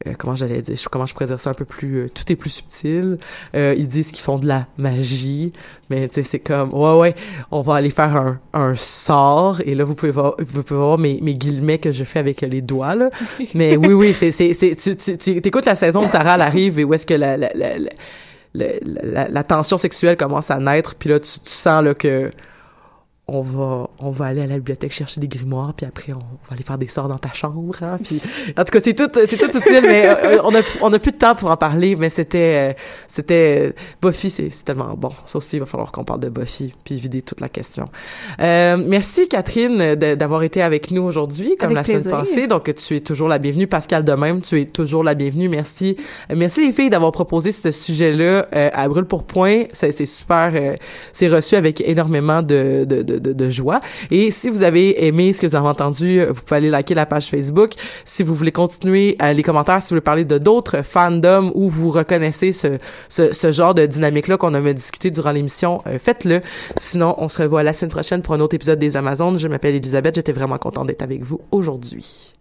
[0.07, 2.29] euh, comment j'allais dire, je- comment je pourrais dire ça un peu plus, euh, tout
[2.31, 3.17] est plus subtil.
[3.55, 5.53] Euh, ils disent qu'ils font de la magie,
[5.89, 7.15] mais tu sais, c'est comme, ouais, ouais,
[7.51, 10.97] on va aller faire un, un sort, et là, vous pouvez voir, vous pouvez voir
[10.97, 13.09] mes, mes guillemets que je fais avec les doigts, là.
[13.55, 16.41] mais oui, oui, c'est, c'est, c'est, tu, tu, tu écoutes la saison où Tara elle
[16.41, 17.89] arrive et où est-ce que la, la, la, la,
[18.53, 18.67] la,
[19.03, 22.31] la- la tension sexuelle commence à naître, puis là, tu, tu sens, là, que
[23.27, 26.51] on va on va aller à la bibliothèque chercher des grimoires puis après on va
[26.51, 28.21] aller faire des sorts dans ta chambre hein, puis
[28.55, 31.11] en tout cas c'est tout c'est tout utile mais euh, on a on a plus
[31.11, 32.73] de temps pour en parler mais c'était euh,
[33.07, 35.09] c'était Buffy c'est tellement bon.
[35.25, 37.89] Ça aussi il va falloir qu'on parle de Buffy puis vider toute la question.
[38.41, 42.47] Euh, merci Catherine d'avoir été avec nous aujourd'hui comme Avec la semaine passée.
[42.47, 45.49] Donc tu es toujours la bienvenue Pascal de même tu es toujours la bienvenue.
[45.49, 45.97] Merci
[46.29, 49.63] Euh, merci les filles d'avoir proposé ce sujet là à brûle pour point.
[49.73, 50.75] C'est c'est super euh,
[51.13, 53.79] c'est reçu avec énormément de, de, de, de, de, de, joie.
[54.11, 57.05] Et si vous avez aimé ce que vous avez entendu, vous pouvez aller liker la
[57.05, 57.73] page Facebook.
[58.03, 61.89] Si vous voulez continuer les commentaires, si vous voulez parler de d'autres fandoms où vous
[61.89, 62.77] reconnaissez ce,
[63.09, 66.41] ce, ce genre de dynamique-là qu'on avait discuté durant l'émission, faites-le.
[66.77, 69.37] Sinon, on se revoit la semaine prochaine pour un autre épisode des Amazones.
[69.37, 70.15] Je m'appelle Elisabeth.
[70.15, 72.34] J'étais vraiment contente d'être avec vous aujourd'hui.